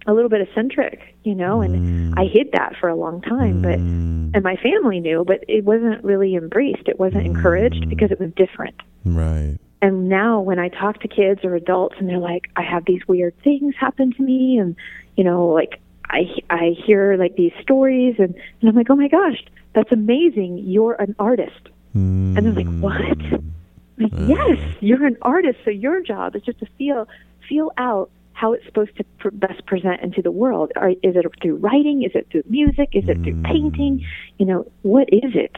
[0.07, 2.31] a little bit eccentric, you know, and I mm.
[2.31, 3.61] hid that for a long time.
[3.61, 4.31] But mm.
[4.33, 6.87] and my family knew, but it wasn't really embraced.
[6.87, 7.89] It wasn't encouraged mm.
[7.89, 8.75] because it was different.
[9.03, 9.57] Right.
[9.81, 13.01] And now when I talk to kids or adults and they're like, I have these
[13.07, 14.75] weird things happen to me, and
[15.15, 15.79] you know, like
[16.09, 19.43] I I hear like these stories, and and I'm like, oh my gosh,
[19.73, 20.59] that's amazing.
[20.59, 21.69] You're an artist.
[21.93, 23.01] And they're like, what?
[23.01, 23.53] I'm
[23.97, 24.25] like, uh.
[24.25, 25.59] yes, you're an artist.
[25.63, 27.07] So your job is just to feel
[27.47, 30.71] feel out how it's supposed to pr- best present into the world.
[30.75, 32.03] Or is it through writing?
[32.03, 32.89] Is it through music?
[32.91, 33.45] Is it through mm.
[33.45, 34.05] painting?
[34.37, 35.55] You know, what is it?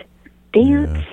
[0.53, 1.03] Dance.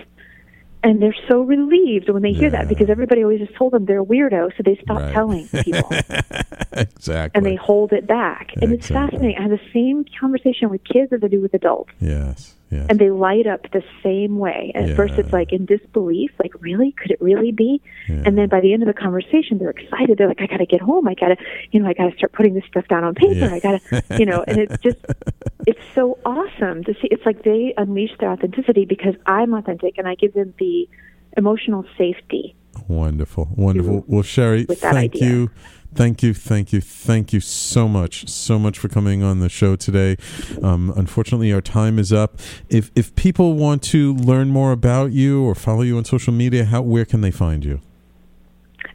[0.83, 4.03] And they're so relieved when they hear that because everybody always just told them they're
[4.03, 5.13] a weirdo, so they stop Right.
[5.15, 5.89] telling people
[6.73, 7.39] exactly.
[7.39, 8.53] and they hold it back.
[8.61, 9.39] And it's fascinating.
[9.39, 12.55] I have the same conversation with kids as I do with adults yes.
[12.75, 12.87] Yes.
[12.89, 14.73] and they light up the same way.
[14.75, 17.81] And at first, it's like in disbelief, like really, could it really be?
[18.09, 20.19] And then by the end of the conversation, they're excited.
[20.19, 21.07] They're like, I got to get home.
[21.07, 21.37] I got to,
[21.71, 23.35] you know, I got to start putting this stuff down on paper.
[23.35, 23.55] Yeah.
[23.55, 24.99] I got to, you know, and it's just,
[25.67, 27.09] it's so awesome to see.
[27.11, 30.89] It's like they unleash their authenticity because I'm authentic and I give them the
[31.37, 32.57] emotional safety.
[32.89, 34.05] Wonderful, wonderful.
[34.07, 35.29] Well, Sheri, thank idea.
[35.29, 35.51] you,
[35.95, 39.77] thank you, thank you, thank you so much, so much for coming on the show
[39.77, 40.17] today.
[40.63, 42.39] Um, unfortunately, our time is up.
[42.69, 46.65] If if people want to learn more about you or follow you on social media,
[46.65, 47.81] how where can they find you?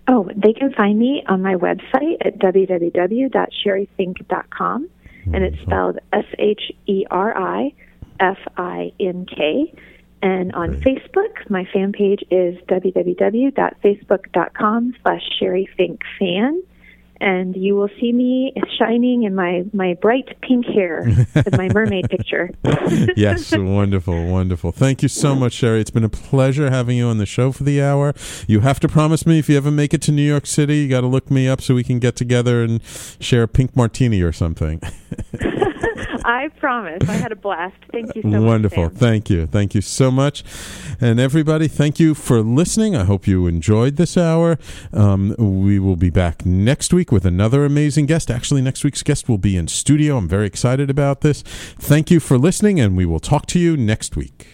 [0.08, 4.90] Oh, they can find me on my website at www.sherifink.com,
[5.34, 7.74] and it's spelled S H E R I
[8.20, 9.74] F I N K.
[10.22, 16.60] And on Facebook, my fan page is www.facebook.com slash sheri sherifinkfan.
[17.22, 21.04] And you will see me shining in my, my bright pink hair
[21.36, 22.50] with my mermaid picture.
[23.18, 24.72] yes, wonderful, wonderful.
[24.72, 25.82] Thank you so much, Sheri.
[25.82, 28.14] It's been a pleasure having you on the show for the hour.
[28.48, 30.88] You have to promise me if you ever make it to New York City, you
[30.88, 32.82] got to look me up so we can get together and
[33.20, 34.80] share a pink martini or something.
[36.30, 37.10] I promise.
[37.10, 37.76] I had a blast.
[37.92, 38.42] Thank you so much.
[38.42, 38.90] Wonderful.
[38.90, 39.48] Thank you.
[39.48, 40.44] Thank you so much.
[41.02, 42.96] And everybody, thank you for listening.
[42.96, 44.60] I hope you enjoyed this hour.
[44.94, 48.30] Um, we will be back next week with another amazing guest.
[48.30, 50.18] Actually, next week's guest will be in studio.
[50.18, 51.42] I'm very excited about this.
[51.42, 54.46] Thank you for listening, and we will talk to you next week.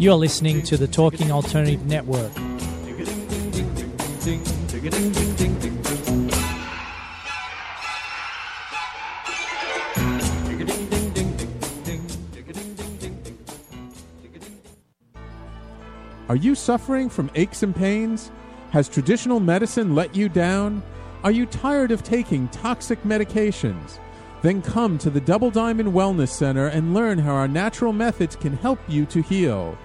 [0.00, 2.32] You're listening to the Talking Alternative Network.
[16.30, 18.30] Are you suffering from aches and pains?
[18.70, 20.82] Has traditional medicine let you down?
[21.24, 23.98] Are you tired of taking toxic medications?
[24.40, 28.56] Then come to the Double Diamond Wellness Center and learn how our natural methods can
[28.56, 29.76] help you to heal.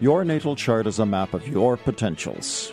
[0.00, 2.72] Your natal chart is a map of your potentials.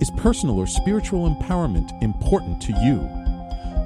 [0.00, 3.06] Is personal or spiritual empowerment important to you?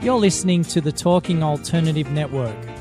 [0.04, 2.73] You're listening to the Talking Alternative Network.